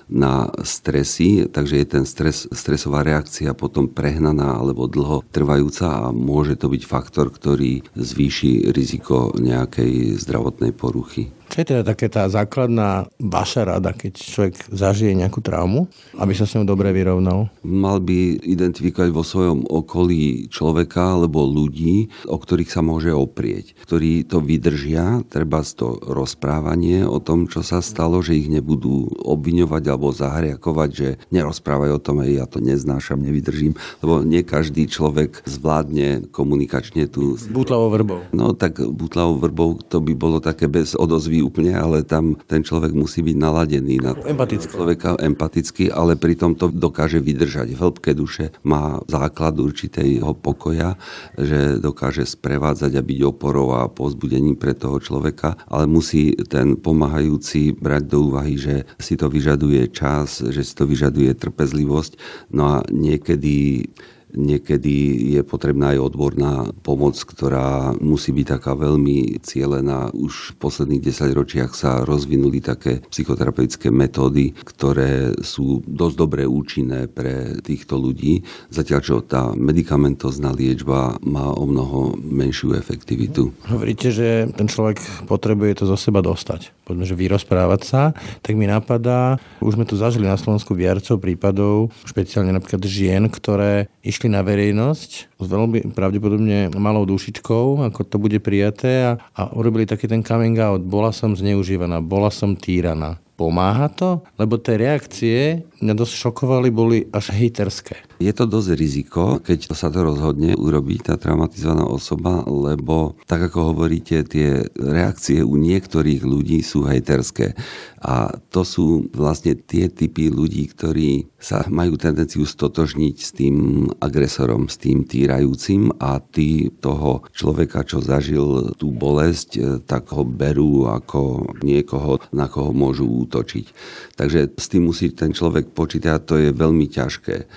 na 0.09 0.49
stresy, 0.65 1.45
takže 1.49 1.75
je 1.83 1.87
ten 1.87 2.05
stres, 2.09 2.49
stresová 2.49 3.05
reakcia 3.05 3.53
potom 3.53 3.87
prehnaná 3.87 4.57
alebo 4.57 4.89
dlho 4.89 5.21
trvajúca 5.29 6.09
a 6.09 6.15
môže 6.15 6.57
to 6.57 6.73
byť 6.73 6.83
faktor, 6.89 7.29
ktorý 7.29 7.85
zvýši 7.93 8.73
riziko 8.73 9.37
nejakej 9.37 10.17
zdravotnej 10.17 10.73
poruchy. 10.73 11.31
Čo 11.53 11.61
je 11.61 11.69
teda 11.69 11.85
také 11.85 12.09
tá 12.09 12.25
základná 12.33 13.13
vaša 13.21 13.77
rada, 13.77 13.93
keď 13.93 14.17
človek 14.17 14.73
zažije 14.73 15.13
nejakú 15.13 15.45
traumu, 15.45 15.85
aby 16.17 16.33
sa 16.33 16.49
s 16.49 16.57
ňou 16.57 16.65
dobre 16.65 16.89
vyrovnal? 16.97 17.53
Mal 17.61 18.01
by 18.01 18.41
identifikovať 18.41 19.13
vo 19.13 19.21
svojom 19.21 19.69
okolí 19.69 20.49
človeka 20.49 21.13
alebo 21.21 21.45
ľudí, 21.45 22.09
o 22.25 22.41
ktorých 22.41 22.73
sa 22.73 22.81
môže 22.81 23.13
oprieť, 23.13 23.77
ktorí 23.85 24.25
to 24.25 24.41
vydržia, 24.41 25.29
treba 25.29 25.61
to 25.61 26.01
rozprávanie 26.01 27.05
o 27.05 27.21
tom, 27.21 27.45
čo 27.45 27.61
sa 27.61 27.85
stalo, 27.85 28.25
že 28.25 28.33
ich 28.33 28.49
nebudú 28.49 29.13
obviňovať 29.21 29.83
alebo 29.93 30.09
zahriakovať, 30.09 30.89
že 30.89 31.09
nerozprávaj 31.37 31.93
o 31.93 32.01
tom, 32.01 32.25
ja 32.25 32.49
to 32.49 32.65
neznášam, 32.65 33.21
nevydržím, 33.21 33.77
lebo 34.01 34.25
nie 34.25 34.41
každý 34.41 34.89
človek 34.89 35.45
zvládne 35.45 36.33
komunikačne 36.33 37.13
tú... 37.13 37.37
Bútlavou 37.53 37.93
vrbou. 37.93 38.25
No 38.33 38.57
tak 38.57 38.81
bútlavou 38.81 39.37
vrbou 39.37 39.77
to 39.85 40.01
by 40.01 40.17
bolo 40.17 40.41
také 40.41 40.65
bez 40.65 40.97
odozvy 40.97 41.42
úplne, 41.43 41.75
ale 41.75 42.07
tam 42.07 42.39
ten 42.47 42.63
človek 42.63 42.95
musí 42.95 43.21
byť 43.21 43.37
naladený 43.37 43.95
na 44.01 44.15
empatický. 44.15 44.73
človeka 44.73 45.19
empaticky, 45.19 45.85
ale 45.91 46.17
pritom 46.17 46.55
to 46.55 46.71
dokáže 46.71 47.19
vydržať. 47.19 47.75
V 47.75 47.81
hĺbke 47.83 48.15
duše 48.15 48.55
má 48.63 49.03
základ 49.11 49.59
určitého 49.59 50.33
pokoja, 50.39 50.97
že 51.37 51.83
dokáže 51.83 52.25
sprevádzať 52.25 52.97
a 52.97 53.03
byť 53.03 53.19
oporou 53.27 53.75
a 53.75 53.91
pozbudením 53.91 54.57
pre 54.57 54.73
toho 54.73 55.03
človeka, 55.03 55.59
ale 55.67 55.91
musí 55.91 56.39
ten 56.49 56.79
pomáhajúci 56.79 57.75
brať 57.77 58.03
do 58.07 58.33
úvahy, 58.33 58.55
že 58.57 58.87
si 58.97 59.19
to 59.19 59.27
vyžaduje 59.27 59.91
čas, 59.91 60.41
že 60.41 60.63
si 60.63 60.73
to 60.73 60.87
vyžaduje 60.87 61.35
trpezlivosť. 61.35 62.13
No 62.55 62.79
a 62.79 62.87
niekedy 62.89 63.91
Niekedy 64.33 64.95
je 65.37 65.43
potrebná 65.45 65.93
aj 65.97 66.13
odborná 66.13 66.55
pomoc, 66.81 67.21
ktorá 67.21 67.93
musí 68.01 68.33
byť 68.33 68.47
taká 68.59 68.73
veľmi 68.73 69.41
cielená. 69.45 70.09
Už 70.17 70.57
v 70.57 70.59
posledných 70.59 71.05
10 71.05 71.37
ročiach 71.37 71.73
sa 71.77 72.05
rozvinuli 72.09 72.65
také 72.65 73.05
psychoterapeutické 73.13 73.93
metódy, 73.93 74.57
ktoré 74.65 75.37
sú 75.45 75.85
dosť 75.85 76.17
dobre 76.17 76.43
účinné 76.49 77.09
pre 77.13 77.61
týchto 77.61 78.01
ľudí, 78.01 78.45
zatiaľ 78.73 79.01
čo 79.05 79.17
tá 79.21 79.53
medicamentozná 79.53 80.53
liečba 80.53 81.21
má 81.21 81.53
o 81.53 81.65
mnoho 81.69 82.17
menšiu 82.17 82.73
efektivitu. 82.77 83.53
Hovoríte, 83.69 84.09
že 84.09 84.49
ten 84.57 84.69
človek 84.69 85.29
potrebuje 85.29 85.83
to 85.83 85.85
zo 85.89 85.97
seba 85.97 86.25
dostať. 86.25 86.73
Poďme, 86.83 87.07
že 87.07 87.15
vyrozprávať 87.15 87.81
sa, 87.87 88.03
tak 88.43 88.59
mi 88.59 88.67
napadá, 88.67 89.39
už 89.63 89.79
sme 89.79 89.87
tu 89.87 89.95
zažili 89.95 90.27
na 90.27 90.35
Slovensku 90.35 90.75
viacov 90.75 91.23
prípadov, 91.23 91.95
špeciálne 92.03 92.51
napríklad 92.51 92.83
žien, 92.83 93.31
ktoré 93.31 93.87
išli 94.03 94.22
išli 94.23 94.39
na 94.39 94.47
verejnosť 94.47 95.11
s 95.35 95.47
veľmi 95.51 95.99
pravdepodobne 95.99 96.71
malou 96.79 97.03
dušičkou, 97.03 97.83
ako 97.91 98.07
to 98.07 98.23
bude 98.23 98.39
prijaté 98.39 99.03
a, 99.03 99.13
a 99.35 99.51
urobili 99.51 99.83
taký 99.83 100.07
ten 100.07 100.23
coming 100.23 100.55
out. 100.63 100.79
Bola 100.87 101.11
som 101.11 101.35
zneužívaná, 101.35 101.99
bola 101.99 102.31
som 102.31 102.55
týraná. 102.55 103.19
Pomáha 103.35 103.91
to? 103.91 104.23
Lebo 104.39 104.63
tie 104.63 104.79
reakcie 104.79 105.67
mňa 105.83 105.95
dosť 105.99 106.15
šokovali, 106.23 106.71
boli 106.71 107.11
až 107.11 107.35
hejterské. 107.35 107.99
Je 108.23 108.31
to 108.31 108.47
dosť 108.47 108.71
riziko, 108.79 109.23
keď 109.43 109.75
sa 109.75 109.91
to 109.91 110.07
rozhodne 110.07 110.55
urobiť 110.55 111.11
tá 111.11 111.15
traumatizovaná 111.19 111.83
osoba, 111.83 112.47
lebo 112.47 113.19
tak 113.27 113.51
ako 113.51 113.75
hovoríte, 113.75 114.23
tie 114.23 114.63
reakcie 114.79 115.43
u 115.43 115.59
niektorých 115.59 116.23
ľudí 116.23 116.63
sú 116.63 116.87
hejterské. 116.87 117.59
A 117.99 118.31
to 118.55 118.63
sú 118.63 119.11
vlastne 119.11 119.59
tie 119.59 119.91
typy 119.91 120.31
ľudí, 120.31 120.71
ktorí 120.71 121.35
sa 121.43 121.67
majú 121.67 121.99
tendenciu 121.99 122.47
stotožniť 122.47 123.17
s 123.19 123.31
tým 123.35 123.57
agresorom, 123.99 124.71
s 124.71 124.79
tým 124.79 125.03
týrajúcim 125.03 125.91
a 125.99 126.23
tí 126.23 126.71
toho 126.79 127.27
človeka, 127.35 127.83
čo 127.83 127.99
zažil 127.99 128.71
tú 128.79 128.95
bolesť, 128.95 129.83
tak 129.83 130.15
ho 130.15 130.23
berú 130.23 130.87
ako 130.87 131.55
niekoho, 131.67 132.23
na 132.31 132.47
koho 132.47 132.71
môžu 132.71 133.11
útočiť. 133.27 133.67
Takže 134.15 134.55
s 134.55 134.67
tým 134.71 134.87
musí 134.87 135.11
ten 135.11 135.35
človek 135.35 135.75
počítať, 135.75 136.23
to 136.23 136.39
je 136.39 136.55
veľmi 136.55 136.87
ťažké 136.87 137.51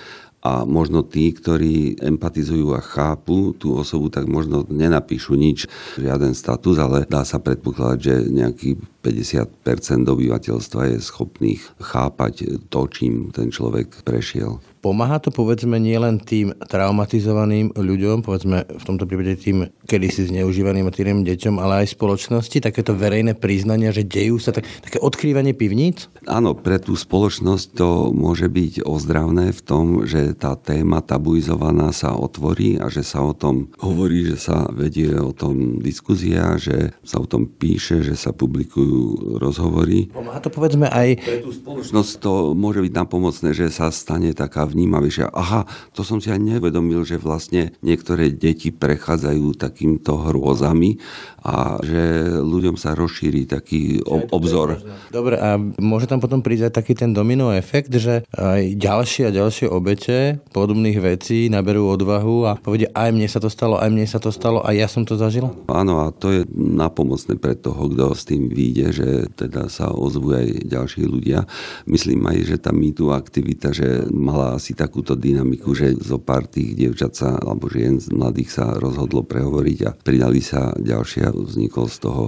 a 0.46 0.62
možno 0.62 1.02
tí, 1.02 1.34
ktorí 1.34 1.98
empatizujú 1.98 2.78
a 2.78 2.80
chápu 2.80 3.50
tú 3.58 3.74
osobu, 3.74 4.06
tak 4.14 4.30
možno 4.30 4.62
nenapíšu 4.70 5.34
nič, 5.34 5.66
žiaden 5.98 6.38
status, 6.38 6.78
ale 6.78 7.02
dá 7.10 7.26
sa 7.26 7.42
predpokladať, 7.42 7.98
že 7.98 8.14
nejaký 8.30 8.78
50% 9.02 10.06
obyvateľstva 10.06 10.94
je 10.94 10.98
schopných 11.02 11.62
chápať 11.82 12.62
to, 12.70 12.80
čím 12.86 13.34
ten 13.34 13.50
človek 13.50 14.06
prešiel. 14.06 14.62
Pomáha 14.86 15.18
to 15.18 15.34
povedzme 15.34 15.82
nielen 15.82 16.22
tým 16.22 16.54
traumatizovaným 16.62 17.74
ľuďom, 17.74 18.22
povedzme 18.22 18.70
v 18.70 18.84
tomto 18.86 19.02
prípade 19.02 19.34
tým 19.34 19.66
kedysi 19.82 20.30
zneužívaným 20.30 20.86
a 20.86 20.94
týrým 20.94 21.26
deťom, 21.26 21.58
ale 21.58 21.82
aj 21.82 21.98
spoločnosti, 21.98 22.62
takéto 22.62 22.94
verejné 22.94 23.34
priznania, 23.34 23.90
že 23.90 24.06
dejú 24.06 24.38
sa, 24.38 24.54
tak, 24.54 24.62
také 24.86 25.02
odkrývanie 25.02 25.58
pivníc? 25.58 26.06
Áno, 26.30 26.54
pre 26.54 26.78
tú 26.78 26.94
spoločnosť 26.94 27.66
to 27.74 28.14
môže 28.14 28.46
byť 28.46 28.86
ozdravné 28.86 29.50
v 29.50 29.60
tom, 29.66 30.06
že 30.06 30.38
tá 30.38 30.54
téma 30.54 31.02
tabuizovaná 31.02 31.90
sa 31.90 32.14
otvorí 32.14 32.78
a 32.78 32.86
že 32.86 33.02
sa 33.02 33.26
o 33.26 33.34
tom 33.34 33.74
hovorí, 33.82 34.22
že 34.22 34.38
sa 34.38 34.70
vedie 34.70 35.10
o 35.18 35.34
tom 35.34 35.82
diskuzia, 35.82 36.62
že 36.62 36.94
sa 37.02 37.18
o 37.18 37.26
tom 37.26 37.50
píše, 37.50 38.06
že 38.06 38.14
sa 38.14 38.30
publikujú 38.30 39.34
rozhovory. 39.42 40.14
Pomáha 40.14 40.38
to 40.38 40.54
povedzme 40.54 40.86
aj... 40.86 41.18
Pre 41.26 41.42
tú 41.42 41.50
spoločnosť 41.50 42.12
to 42.22 42.54
môže 42.54 42.86
byť 42.86 42.92
napomocné, 42.94 43.50
že 43.50 43.66
sa 43.74 43.90
stane 43.90 44.30
taká 44.30 44.75
vnímavejšia. 44.76 45.32
Aha, 45.32 45.64
to 45.96 46.04
som 46.04 46.20
si 46.20 46.28
aj 46.28 46.36
nevedomil, 46.36 47.00
že 47.08 47.16
vlastne 47.16 47.72
niektoré 47.80 48.28
deti 48.28 48.68
prechádzajú 48.68 49.56
takýmto 49.56 50.28
hrôzami 50.28 51.00
a 51.40 51.80
že 51.80 52.28
ľuďom 52.42 52.76
sa 52.76 52.92
rozšíri 52.92 53.48
taký 53.48 54.04
obzor. 54.04 54.82
Dobre, 55.08 55.40
a 55.40 55.56
môže 55.80 56.04
tam 56.04 56.20
potom 56.20 56.44
prísť 56.44 56.68
aj 56.68 56.72
taký 56.74 56.92
ten 56.98 57.14
domino 57.14 57.54
efekt, 57.54 57.94
že 57.94 58.26
aj 58.34 58.76
ďalšie 58.76 59.30
a 59.30 59.32
ďalšie 59.32 59.70
obete 59.70 60.42
podobných 60.50 60.98
vecí 60.98 61.46
naberú 61.46 61.86
odvahu 61.86 62.50
a 62.50 62.58
povedia, 62.58 62.90
aj 62.92 63.14
mne 63.14 63.30
sa 63.30 63.38
to 63.38 63.46
stalo, 63.46 63.78
aj 63.78 63.88
mne 63.88 64.06
sa 64.10 64.18
to 64.18 64.34
stalo 64.34 64.58
a 64.66 64.74
ja 64.74 64.90
som 64.90 65.06
to 65.06 65.14
zažil? 65.14 65.54
Áno, 65.70 66.02
a 66.02 66.10
to 66.10 66.34
je 66.34 66.42
napomocné 66.50 67.38
pre 67.38 67.54
toho, 67.54 67.94
kto 67.94 68.10
s 68.10 68.26
tým 68.26 68.50
vyjde, 68.50 68.86
že 68.90 69.08
teda 69.38 69.70
sa 69.70 69.94
ozvú 69.94 70.34
aj 70.34 70.66
ďalší 70.66 71.06
ľudia. 71.06 71.46
Myslím 71.86 72.26
aj, 72.26 72.38
že 72.42 72.56
tá 72.58 72.74
mýtu 72.74 73.14
aktivita, 73.14 73.70
že 73.70 74.10
mala 74.10 74.58
asi 74.58 74.65
takúto 74.72 75.14
dynamiku, 75.14 75.76
že 75.76 75.94
zo 76.00 76.16
pár 76.16 76.48
tých 76.48 76.74
dievčat 76.74 77.12
sa, 77.12 77.36
alebo 77.38 77.68
žien 77.68 78.00
mladých 78.10 78.50
sa 78.50 78.74
rozhodlo 78.74 79.22
prehovoriť 79.22 79.78
a 79.86 79.94
pridali 79.94 80.40
sa 80.40 80.72
ďalšie 80.74 81.28
a 81.28 81.30
vznikol 81.30 81.86
z 81.86 81.98
toho, 82.02 82.24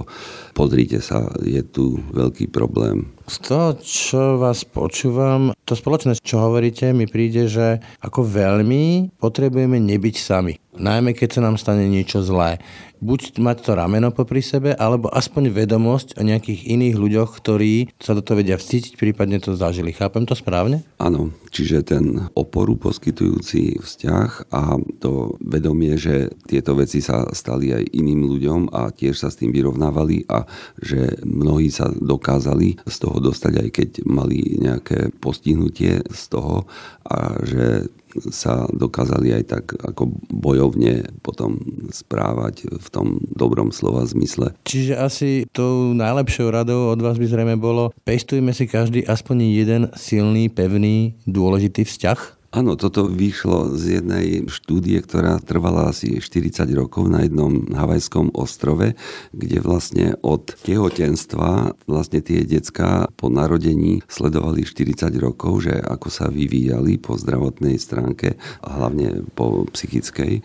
pozrite 0.53 1.01
sa, 1.01 1.27
je 1.41 1.59
tu 1.65 1.99
veľký 2.13 2.53
problém. 2.53 3.09
Z 3.29 3.37
toho, 3.45 3.67
čo 3.81 4.21
vás 4.41 4.65
počúvam, 4.65 5.53
to 5.65 5.77
spoločné, 5.77 6.17
čo 6.17 6.41
hovoríte, 6.41 6.93
mi 6.93 7.05
príde, 7.05 7.45
že 7.45 7.77
ako 8.01 8.25
veľmi 8.25 9.13
potrebujeme 9.21 9.77
nebyť 9.77 10.15
sami. 10.17 10.57
Najmä 10.79 11.11
keď 11.11 11.29
sa 11.37 11.41
nám 11.43 11.59
stane 11.59 11.85
niečo 11.91 12.23
zlé 12.23 12.61
buď 12.99 13.39
mať 13.39 13.57
to 13.63 13.71
rameno 13.75 14.11
popri 14.11 14.43
sebe, 14.43 14.75
alebo 14.75 15.07
aspoň 15.11 15.51
vedomosť 15.51 16.19
o 16.19 16.23
nejakých 16.23 16.67
iných 16.67 16.95
ľuďoch, 16.95 17.29
ktorí 17.39 17.91
sa 17.99 18.15
do 18.15 18.21
toho 18.23 18.43
vedia 18.43 18.59
vcítiť, 18.59 18.99
prípadne 18.99 19.39
to 19.39 19.55
zažili. 19.55 19.95
Chápem 19.95 20.27
to 20.27 20.35
správne? 20.35 20.83
Áno, 20.99 21.31
čiže 21.51 21.83
ten 21.87 22.29
oporu 22.35 22.75
poskytujúci 22.75 23.79
vzťah 23.79 24.51
a 24.51 24.75
to 24.99 25.39
vedomie, 25.39 25.95
že 25.95 26.31
tieto 26.45 26.75
veci 26.75 26.99
sa 26.99 27.27
stali 27.31 27.71
aj 27.71 27.83
iným 27.95 28.27
ľuďom 28.27 28.61
a 28.75 28.91
tiež 28.91 29.15
sa 29.15 29.31
s 29.31 29.39
tým 29.39 29.55
vyrovnávali 29.55 30.27
a 30.27 30.43
že 30.79 31.19
mnohí 31.23 31.71
sa 31.71 31.89
dokázali 31.89 32.83
z 32.83 32.95
toho 32.99 33.17
dostať, 33.23 33.53
aj 33.63 33.69
keď 33.71 33.89
mali 34.05 34.59
nejaké 34.59 35.15
postihnutie 35.17 36.03
z 36.03 36.23
toho 36.27 36.67
a 37.07 37.39
že 37.41 37.89
sa 38.33 38.65
dokázali 38.73 39.37
aj 39.37 39.43
tak 39.45 39.65
ako 39.77 40.09
bojovne 40.33 41.05
potom 41.21 41.61
správať 41.93 42.65
v 42.81 42.87
tom 42.91 43.21
dobrom 43.31 43.69
slova 43.69 44.03
zmysle. 44.03 44.57
Čiže 44.65 44.93
asi 44.97 45.29
tou 45.53 45.93
najlepšou 45.93 46.49
radou 46.49 46.89
od 46.89 46.99
vás 46.99 47.21
by 47.21 47.25
zrejme 47.29 47.55
bolo, 47.55 47.93
pestujme 48.03 48.51
si 48.51 48.65
každý 48.65 49.05
aspoň 49.05 49.37
jeden 49.53 49.81
silný, 49.95 50.49
pevný, 50.49 51.15
dôležitý 51.29 51.85
vzťah 51.85 52.39
Áno, 52.49 52.73
toto 52.73 53.05
vyšlo 53.05 53.77
z 53.77 54.01
jednej 54.01 54.49
štúdie, 54.49 54.97
ktorá 55.05 55.37
trvala 55.37 55.93
asi 55.93 56.17
40 56.17 56.65
rokov 56.73 57.05
na 57.05 57.21
jednom 57.21 57.61
havajskom 57.69 58.33
ostrove, 58.33 58.97
kde 59.37 59.57
vlastne 59.61 60.17
od 60.25 60.57
tehotenstva 60.65 61.77
vlastne 61.85 62.25
tie 62.25 62.41
decka 62.49 63.05
po 63.13 63.29
narodení 63.29 64.01
sledovali 64.09 64.65
40 64.65 65.13
rokov, 65.21 65.69
že 65.69 65.77
ako 65.77 66.09
sa 66.09 66.33
vyvíjali 66.33 66.97
po 66.97 67.21
zdravotnej 67.21 67.77
stránke 67.77 68.33
a 68.65 68.81
hlavne 68.81 69.29
po 69.37 69.69
psychickej. 69.69 70.41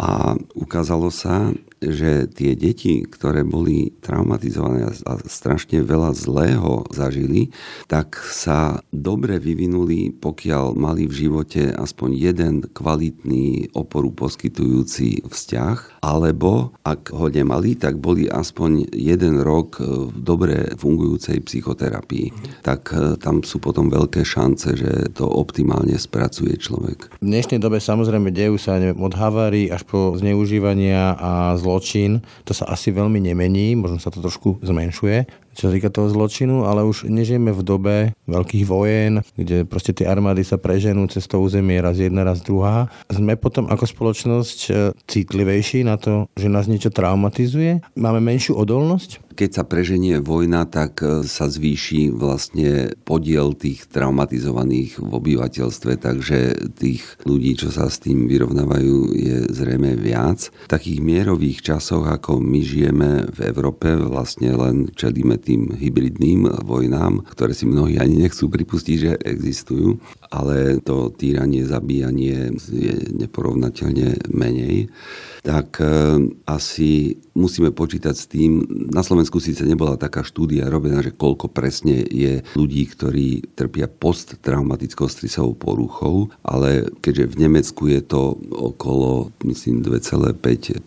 A 0.00 0.32
ukázalo 0.56 1.12
sa, 1.12 1.52
že 1.82 2.30
tie 2.30 2.54
deti, 2.54 3.02
ktoré 3.02 3.42
boli 3.42 3.90
traumatizované 3.98 4.86
a 4.86 5.12
strašne 5.26 5.82
veľa 5.82 6.14
zlého 6.14 6.86
zažili, 6.94 7.50
tak 7.90 8.16
sa 8.22 8.78
dobre 8.94 9.42
vyvinuli, 9.42 10.14
pokiaľ 10.14 10.78
mali 10.78 11.10
v 11.10 11.26
živote 11.26 11.74
aspoň 11.74 12.10
jeden 12.14 12.54
kvalitný 12.70 13.74
oporu 13.74 14.14
poskytujúci 14.14 15.26
vzťah, 15.26 16.02
alebo 16.04 16.74
ak 16.86 17.10
ho 17.10 17.26
nemali, 17.26 17.74
tak 17.74 17.98
boli 17.98 18.30
aspoň 18.30 18.94
jeden 18.94 19.42
rok 19.42 19.82
v 19.82 20.18
dobre 20.18 20.74
fungujúcej 20.78 21.42
psychoterapii. 21.42 22.60
Tak 22.62 22.82
e, 22.92 22.96
tam 23.18 23.42
sú 23.42 23.58
potom 23.58 23.88
veľké 23.88 24.22
šance, 24.22 24.74
že 24.74 25.10
to 25.14 25.26
optimálne 25.26 25.94
spracuje 25.96 26.54
človek. 26.58 27.18
V 27.22 27.26
dnešnej 27.26 27.58
dobe 27.62 27.78
samozrejme 27.78 28.30
dejú 28.30 28.58
sa 28.58 28.78
neviem, 28.78 28.98
od 28.98 29.14
havárií 29.14 29.70
až 29.70 29.86
po 29.86 30.14
zneužívania 30.18 31.14
a 31.16 31.54
zlo 31.58 31.71
zločin, 31.72 32.20
to 32.44 32.52
sa 32.52 32.68
asi 32.68 32.92
veľmi 32.92 33.16
nemení, 33.16 33.72
možno 33.72 33.96
sa 33.96 34.12
to 34.12 34.20
trošku 34.20 34.60
zmenšuje, 34.60 35.24
čo 35.56 35.68
sa 35.68 35.72
týka 35.72 35.88
toho 35.88 36.12
zločinu, 36.12 36.68
ale 36.68 36.84
už 36.84 37.08
nežijeme 37.08 37.52
v 37.52 37.62
dobe 37.64 37.96
veľkých 38.28 38.64
vojen, 38.68 39.24
kde 39.36 39.64
proste 39.64 39.96
tie 39.96 40.08
armády 40.08 40.44
sa 40.44 40.60
preženú 40.60 41.08
cez 41.08 41.24
to 41.24 41.40
územie 41.40 41.80
raz 41.80 41.96
jedna, 41.96 42.24
raz 42.24 42.44
druhá. 42.44 42.92
Sme 43.08 43.40
potom 43.40 43.68
ako 43.68 43.84
spoločnosť 43.84 44.58
e, 44.68 44.70
citlivejší 45.08 45.84
na 45.84 45.96
to, 46.00 46.28
že 46.36 46.52
nás 46.52 46.68
niečo 46.68 46.92
traumatizuje? 46.92 47.84
Máme 47.96 48.20
menšiu 48.20 48.56
odolnosť? 48.56 49.21
Keď 49.32 49.50
sa 49.50 49.64
preženie 49.64 50.20
vojna, 50.20 50.68
tak 50.68 51.00
e, 51.00 51.24
sa 51.24 51.48
zvýši 51.48 52.12
vlastne 52.12 52.92
podiel 53.04 53.56
tých 53.56 53.88
traumatizovaných 53.88 55.00
v 55.00 55.10
obyvateľstve, 55.10 55.92
takže 55.98 56.38
tých 56.76 57.02
ľudí, 57.24 57.56
čo 57.56 57.72
sa 57.72 57.88
s 57.88 57.98
tým 58.02 58.28
vyrovnávajú, 58.28 58.96
je 59.16 59.36
zrejme 59.48 59.96
viac. 59.96 60.52
V 60.52 60.68
takých 60.68 61.00
mierových 61.00 61.64
časoch, 61.64 62.04
ako 62.04 62.38
my 62.38 62.60
žijeme 62.60 63.10
v 63.32 63.38
Európe, 63.48 63.88
vlastne 63.96 64.52
len 64.52 64.92
čelíme 64.92 65.40
tým 65.40 65.72
hybridným 65.76 66.48
vojnám, 66.62 67.24
ktoré 67.32 67.56
si 67.56 67.64
mnohí 67.64 67.96
ani 67.96 68.22
nechcú 68.22 68.52
pripustiť, 68.52 68.96
že 68.96 69.12
existujú, 69.24 69.96
ale 70.28 70.80
to 70.84 71.08
týranie, 71.12 71.64
zabíjanie 71.64 72.52
je 72.68 72.94
neporovnateľne 73.16 74.32
menej 74.32 74.92
tak 75.42 75.82
e, 75.82 75.86
asi 76.46 77.18
musíme 77.34 77.74
počítať 77.74 78.14
s 78.14 78.30
tým, 78.30 78.62
na 78.94 79.02
Slovensku 79.02 79.21
síce 79.28 79.62
nebola 79.68 80.00
taká 80.00 80.24
štúdia 80.24 80.66
robená, 80.72 81.04
že 81.04 81.12
koľko 81.12 81.52
presne 81.52 82.02
je 82.02 82.40
ľudí, 82.56 82.88
ktorí 82.88 83.54
trpia 83.54 83.86
posttraumatickou 83.86 85.06
stresovou 85.06 85.54
poruchou, 85.54 86.32
ale 86.42 86.88
keďže 87.04 87.36
v 87.36 87.36
Nemecku 87.46 87.82
je 87.92 88.00
to 88.02 88.40
okolo, 88.50 89.30
myslím, 89.44 89.84
2,5%, 89.84 90.82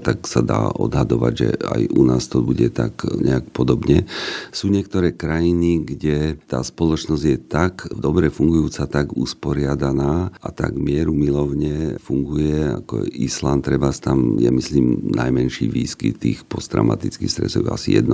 tak 0.00 0.18
sa 0.26 0.40
dá 0.42 0.72
odhadovať, 0.74 1.32
že 1.32 1.48
aj 1.62 1.82
u 1.94 2.02
nás 2.04 2.26
to 2.26 2.42
bude 2.42 2.68
tak 2.74 3.04
nejak 3.06 3.52
podobne. 3.54 4.04
Sú 4.50 4.68
niektoré 4.68 5.14
krajiny, 5.14 5.84
kde 5.84 6.36
tá 6.50 6.60
spoločnosť 6.64 7.24
je 7.24 7.38
tak 7.38 7.74
dobre 7.94 8.28
fungujúca, 8.28 8.90
tak 8.90 9.14
usporiadaná 9.14 10.34
a 10.34 10.48
tak 10.50 10.74
mieru 10.74 11.14
milovne 11.14 12.00
funguje, 12.02 12.82
ako 12.82 13.06
Island, 13.14 13.64
treba 13.64 13.90
tam 13.98 14.40
je, 14.40 14.50
myslím, 14.50 15.14
najmenší 15.14 15.68
výskyt 15.68 16.18
tých 16.18 16.38
posttraumatických 16.46 17.30
stresov, 17.30 17.68
asi 17.78 17.94
1%. 17.94 18.10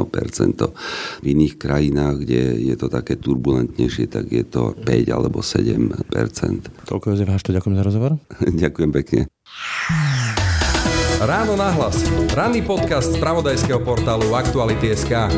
V 1.24 1.24
iných 1.24 1.56
krajinách, 1.56 2.20
kde 2.20 2.60
je 2.68 2.76
to 2.76 2.92
také 2.92 3.16
turbulentnejšie, 3.16 4.12
tak 4.12 4.28
je 4.28 4.44
to 4.44 4.76
5 4.76 5.08
alebo 5.08 5.40
7%. 5.40 6.84
Toľko 6.84 7.16
Jozef 7.16 7.32
Hašto, 7.32 7.56
ďakujem 7.56 7.80
za 7.80 7.84
rozhovor. 7.88 8.20
ďakujem 8.68 8.90
pekne. 8.92 9.20
Ráno 11.24 11.56
nahlas. 11.56 12.04
Ranný 12.36 12.60
podcast 12.60 13.16
z 13.16 13.16
pravodajského 13.16 13.80
portálu 13.80 14.36
Aktuality.sk. 14.36 15.32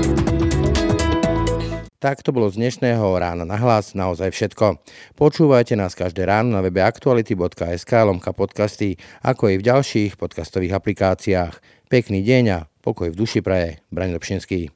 Tak 1.96 2.20
to 2.20 2.28
bolo 2.28 2.52
z 2.52 2.60
dnešného 2.60 3.02
rána 3.16 3.48
na 3.48 3.56
hlas 3.56 3.96
naozaj 3.96 4.28
všetko. 4.28 4.78
Počúvajte 5.16 5.80
nás 5.80 5.96
každé 5.96 6.28
ráno 6.28 6.52
na 6.52 6.60
webe 6.60 6.84
aktuality.sk 6.84 7.92
lomka 8.04 8.36
podcasty, 8.36 9.00
ako 9.24 9.50
i 9.50 9.56
v 9.56 9.66
ďalších 9.66 10.20
podcastových 10.20 10.76
aplikáciách. 10.76 11.54
Pekný 11.88 12.20
deň 12.20 12.44
a 12.52 12.58
pokoj 12.86 13.10
v 13.10 13.18
duši 13.18 13.42
praje. 13.42 13.82
Braň 13.90 14.14
Dobšinský. 14.14 14.70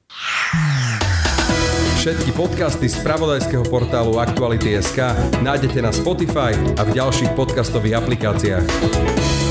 Všetky 2.03 2.35
podcasty 2.35 2.91
z 2.91 2.99
pravodajského 3.07 3.63
portálu 3.71 4.19
Aktuality.sk 4.19 5.15
nájdete 5.47 5.79
na 5.79 5.95
Spotify 5.95 6.51
a 6.75 6.83
v 6.83 6.91
ďalších 6.99 7.39
podcastových 7.39 8.03
aplikáciách. 8.03 9.50